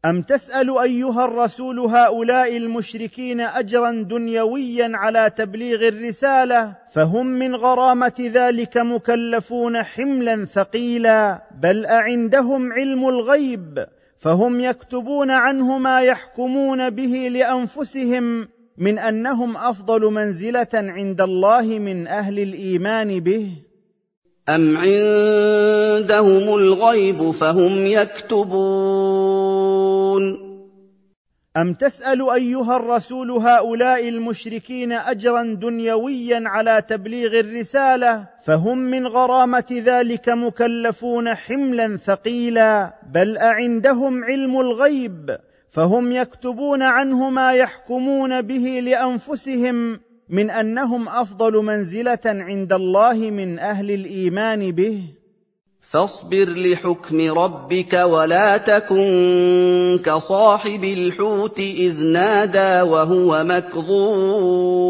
أَمْ 0.06 0.22
تَسْأَلُ 0.22 0.78
أَيُّهَا 0.78 1.26
الرَّسُولُ 1.26 1.80
هَٰؤُلَاءِ 1.80 2.58
الْمُشْرِكِينَ 2.58 3.42
أَجْرًا 3.42 3.92
دُنْيَوِيًّا 3.92 4.92
عَلَىٰ 4.94 5.30
تَبْلِيغِ 5.30 5.88
الرِّسَالَةِ 5.88 6.76
فَهُم 6.94 7.28
مِّنْ 7.28 7.56
غَرَامَةِ 7.56 8.14
ذَٰلِكَ 8.20 8.78
مُكَلَّفُونَ 8.78 9.84
حِمْلًا 9.84 10.46
ثَقِيلًا 10.46 11.42
بَلْ 11.62 11.86
أَعِندَهُمْ 11.86 12.74
عِلْمُ 12.74 13.10
الْغَيْبِ 13.10 13.86
فهم 14.18 14.60
يكتبون 14.60 15.32
عنه 15.32 15.78
ما 15.78 16.02
يحكمون 16.02 16.90
به 16.90 17.30
لأنفسهم 17.32 18.48
من 18.78 19.00
أنهم 19.00 19.58
أفضل 19.58 20.02
منزلة 20.02 20.74
عند 20.74 21.22
الله 21.22 21.80
من 21.80 22.08
أهل 22.08 22.40
الإيمان 22.40 23.20
به 23.20 23.52
ام 24.50 24.78
عندهم 24.78 26.56
الغيب 26.56 27.32
فهم 27.32 27.86
يكتبون 27.86 28.56
ام 31.58 31.74
تسال 31.74 32.30
ايها 32.30 32.76
الرسول 32.78 33.32
هؤلاء 33.32 34.10
المشركين 34.10 34.92
اجرا 34.92 35.44
دنيويا 35.44 36.44
على 36.46 36.84
تبليغ 36.88 37.40
الرساله 37.40 38.28
فهم 38.46 38.78
من 38.78 39.08
غرامه 39.08 39.82
ذلك 39.86 40.30
مكلفون 40.30 41.36
حملا 41.36 41.98
ثقيلا 41.98 42.94
بل 43.14 43.38
اعندهم 43.38 44.24
علم 44.24 44.60
الغيب 44.60 45.38
فهم 45.70 46.12
يكتبون 46.12 46.82
عنه 46.82 47.30
ما 47.30 47.54
يحكمون 47.54 48.42
به 48.42 48.80
لانفسهم 48.84 50.00
من 50.30 50.50
أنهم 50.50 51.10
أفضل 51.10 51.54
منزلة 51.54 52.20
عند 52.26 52.74
الله 52.74 53.14
من 53.14 53.60
أهل 53.60 53.92
الإيمان 53.92 54.72
به. 54.72 55.04
فاصبر 55.82 56.50
لحكم 56.50 57.32
ربك 57.40 57.94
ولا 57.94 58.58
تكن 58.58 60.00
كصاحب 60.06 60.84
الحوت 60.84 61.60
إذ 61.60 62.04
نادى 62.04 62.82
وهو 62.82 63.44
مكظوم. 63.44 64.86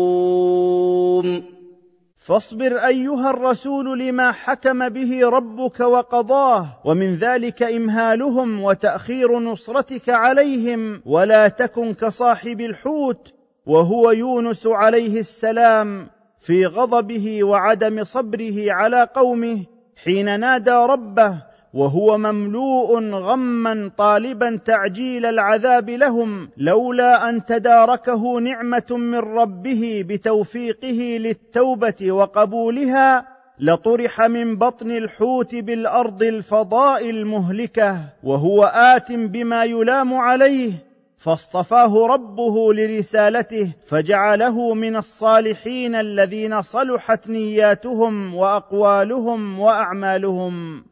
فاصبر 2.26 2.78
أيها 2.78 3.30
الرسول 3.30 4.00
لما 4.00 4.32
حكم 4.32 4.90
به 4.90 5.30
ربك 5.30 5.80
وقضاه 5.80 6.68
ومن 6.86 7.16
ذلك 7.16 7.64
إمهالهم 7.64 8.64
وتأخير 8.64 9.40
نصرتك 9.40 10.10
عليهم 10.10 11.02
ولا 11.06 11.48
تكن 11.48 11.94
كصاحب 11.94 12.62
الحوت 12.62 13.35
وهو 13.66 14.12
يونس 14.12 14.68
عليه 14.68 15.20
السلام 15.20 16.08
في 16.40 16.66
غضبه 16.66 17.44
وعدم 17.44 18.04
صبره 18.04 18.72
على 18.72 19.08
قومه 19.16 19.60
حين 20.04 20.40
نادى 20.40 20.72
ربه 20.72 21.38
وهو 21.74 22.18
مملوء 22.18 23.00
غما 23.10 23.92
طالبا 23.98 24.60
تعجيل 24.66 25.26
العذاب 25.26 25.90
لهم 25.90 26.50
لولا 26.58 27.30
أن 27.30 27.46
تداركه 27.46 28.40
نعمة 28.40 28.86
من 28.92 29.18
ربه 29.18 30.06
بتوفيقه 30.08 31.18
للتوبة 31.20 32.12
وقبولها 32.12 33.28
لطرح 33.60 34.22
من 34.22 34.56
بطن 34.56 34.92
الحوت 34.92 35.56
بالأرض 35.56 36.24
الفضاء 36.24 37.10
المهلكة 37.10 37.98
وهو 38.24 38.64
آت 38.64 39.12
بما 39.12 39.64
يلام 39.64 40.14
عليه 40.14 40.72
فاصطفاه 41.18 42.08
ربه 42.08 42.74
لرسالته 42.74 43.72
فجعله 43.88 44.74
من 44.74 44.96
الصالحين 44.96 45.96
الذين 45.96 46.62
صلحت 46.62 47.30
نياتهم 47.30 48.36
وأقوالهم 48.36 49.60
وأعمالهم. 49.60 50.86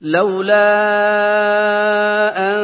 لولا 0.00 0.56
أن 2.36 2.60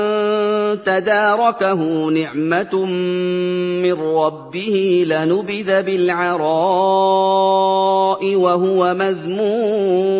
تداركه 0.83 2.11
نعمة 2.11 2.85
من 3.83 3.93
ربه 3.93 5.05
لنبذ 5.09 5.83
بالعراء 5.83 6.37
وهو 8.37 8.95
مذموم. 8.95 10.17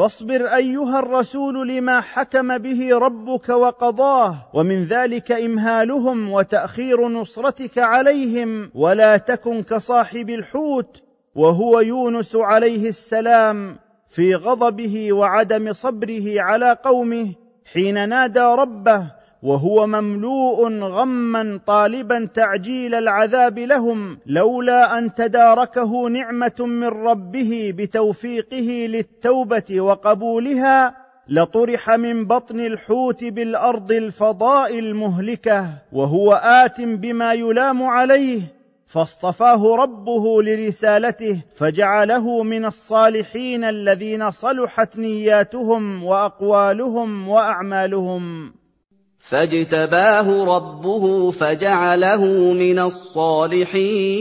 فاصبر 0.00 0.46
أيها 0.54 0.98
الرسول 0.98 1.68
لما 1.68 2.00
حكم 2.00 2.58
به 2.58 2.98
ربك 2.98 3.48
وقضاه 3.48 4.34
ومن 4.54 4.84
ذلك 4.84 5.32
إمهالهم 5.32 6.32
وتأخير 6.32 7.08
نصرتك 7.08 7.78
عليهم 7.78 8.70
ولا 8.74 9.16
تكن 9.16 9.62
كصاحب 9.62 10.30
الحوت 10.30 11.02
وهو 11.34 11.80
يونس 11.80 12.36
عليه 12.36 12.88
السلام 12.88 13.78
في 14.08 14.34
غضبه 14.34 15.12
وعدم 15.12 15.72
صبره 15.72 16.40
على 16.40 16.76
قومه 16.84 17.34
حين 17.72 18.08
نادى 18.08 18.40
ربه 18.40 19.12
وهو 19.42 19.86
مملوء 19.86 20.68
غما 20.80 21.60
طالبا 21.66 22.28
تعجيل 22.34 22.94
العذاب 22.94 23.58
لهم 23.58 24.18
لولا 24.26 24.98
أن 24.98 25.14
تداركه 25.14 26.08
نعمة 26.08 26.56
من 26.58 26.88
ربه 26.88 27.74
بتوفيقه 27.76 28.86
للتوبة 28.88 29.80
وقبولها 29.80 30.96
لطرح 31.28 31.90
من 31.90 32.26
بطن 32.26 32.60
الحوت 32.60 33.24
بالأرض 33.24 33.92
الفضاء 33.92 34.78
المهلكة 34.78 35.66
وهو 35.92 36.32
آت 36.32 36.80
بما 36.80 37.32
يلام 37.32 37.82
عليه 37.82 38.42
فاصطفاه 38.86 39.76
ربه 39.76 40.42
لرسالته 40.42 41.42
فجعله 41.56 42.42
من 42.42 42.64
الصالحين 42.64 43.64
الذين 43.64 44.30
صلحت 44.30 44.98
نياتهم 44.98 46.04
وأقوالهم 46.04 47.28
وأعمالهم. 47.28 48.52
فاجتباه 49.20 50.56
ربه 50.56 51.30
فجعله 51.30 52.24
من 52.52 52.78
الصالحين. 52.78 54.20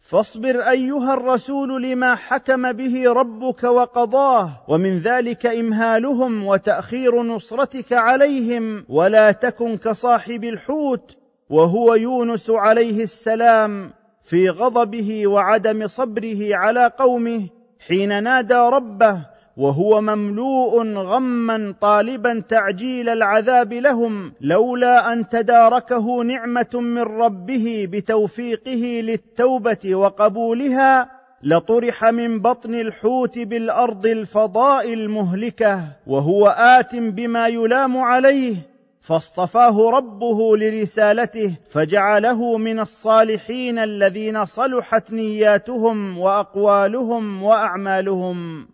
فاصبر 0.00 0.60
أيها 0.70 1.14
الرسول 1.14 1.82
لما 1.82 2.14
حكم 2.14 2.72
به 2.72 3.12
ربك 3.12 3.64
وقضاه 3.64 4.50
ومن 4.68 4.98
ذلك 4.98 5.46
إمهالهم 5.46 6.46
وتأخير 6.46 7.22
نصرتك 7.22 7.92
عليهم 7.92 8.84
ولا 8.88 9.32
تكن 9.32 9.76
كصاحب 9.76 10.44
الحوت 10.44 11.16
وهو 11.50 11.94
يونس 11.94 12.50
عليه 12.50 13.02
السلام 13.02 13.92
في 14.22 14.48
غضبه 14.48 15.26
وعدم 15.26 15.86
صبره 15.86 16.56
على 16.56 16.90
قومه 16.98 17.48
حين 17.86 18.22
نادى 18.22 18.54
ربه 18.54 19.33
وهو 19.56 20.00
مملوء 20.00 20.82
غما 20.94 21.74
طالبا 21.80 22.42
تعجيل 22.48 23.08
العذاب 23.08 23.72
لهم 23.72 24.32
لولا 24.40 25.12
أن 25.12 25.28
تداركه 25.28 26.22
نعمة 26.22 26.70
من 26.74 27.02
ربه 27.02 27.88
بتوفيقه 27.92 29.00
للتوبة 29.04 29.94
وقبولها 29.94 31.10
لطرح 31.42 32.04
من 32.04 32.40
بطن 32.40 32.74
الحوت 32.74 33.38
بالأرض 33.38 34.06
الفضاء 34.06 34.92
المهلكة 34.92 35.80
وهو 36.06 36.48
آت 36.48 36.96
بما 36.96 37.48
يلام 37.48 37.96
عليه 37.96 38.56
فاصطفاه 39.00 39.90
ربه 39.90 40.56
لرسالته 40.56 41.56
فجعله 41.70 42.58
من 42.58 42.80
الصالحين 42.80 43.78
الذين 43.78 44.44
صلحت 44.44 45.12
نياتهم 45.12 46.18
وأقوالهم 46.18 47.42
وأعمالهم. 47.42 48.68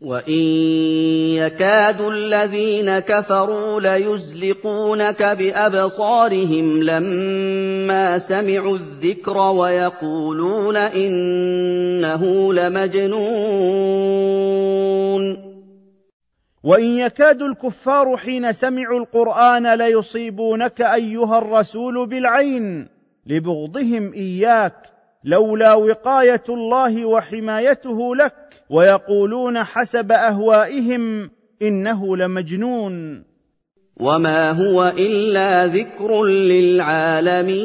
وان 0.00 0.32
يكاد 1.36 2.00
الذين 2.00 2.98
كفروا 2.98 3.80
ليزلقونك 3.80 5.22
بابصارهم 5.22 6.82
لما 6.82 8.18
سمعوا 8.18 8.76
الذكر 8.76 9.36
ويقولون 9.38 10.76
انه 10.76 12.52
لمجنون 12.54 13.20
وان 16.64 16.84
يكاد 16.84 17.42
الكفار 17.42 18.16
حين 18.16 18.52
سمعوا 18.52 19.00
القران 19.00 19.74
ليصيبونك 19.74 20.80
ايها 20.80 21.38
الرسول 21.38 22.06
بالعين 22.06 22.88
لبغضهم 23.26 24.12
اياك 24.12 24.99
لولا 25.24 25.74
وقاية 25.74 26.44
الله 26.48 27.04
وحمايته 27.04 28.16
لك 28.16 28.34
ويقولون 28.70 29.64
حسب 29.64 30.12
أهوائهم 30.12 31.30
إنه 31.62 32.16
لمجنون. 32.16 33.24
وما 34.00 34.50
هو 34.52 34.94
إلا 34.98 35.66
ذكر 35.66 36.24
للعالمين. 36.24 37.60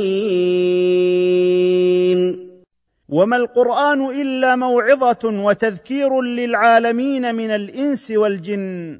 وما 3.10 3.38
القرآن 3.38 4.06
إلا 4.22 4.56
موعظة 4.56 5.20
وتذكير 5.24 6.22
للعالمين 6.22 7.36
من 7.36 7.50
الإنس 7.50 8.12
والجن. 8.12 9.00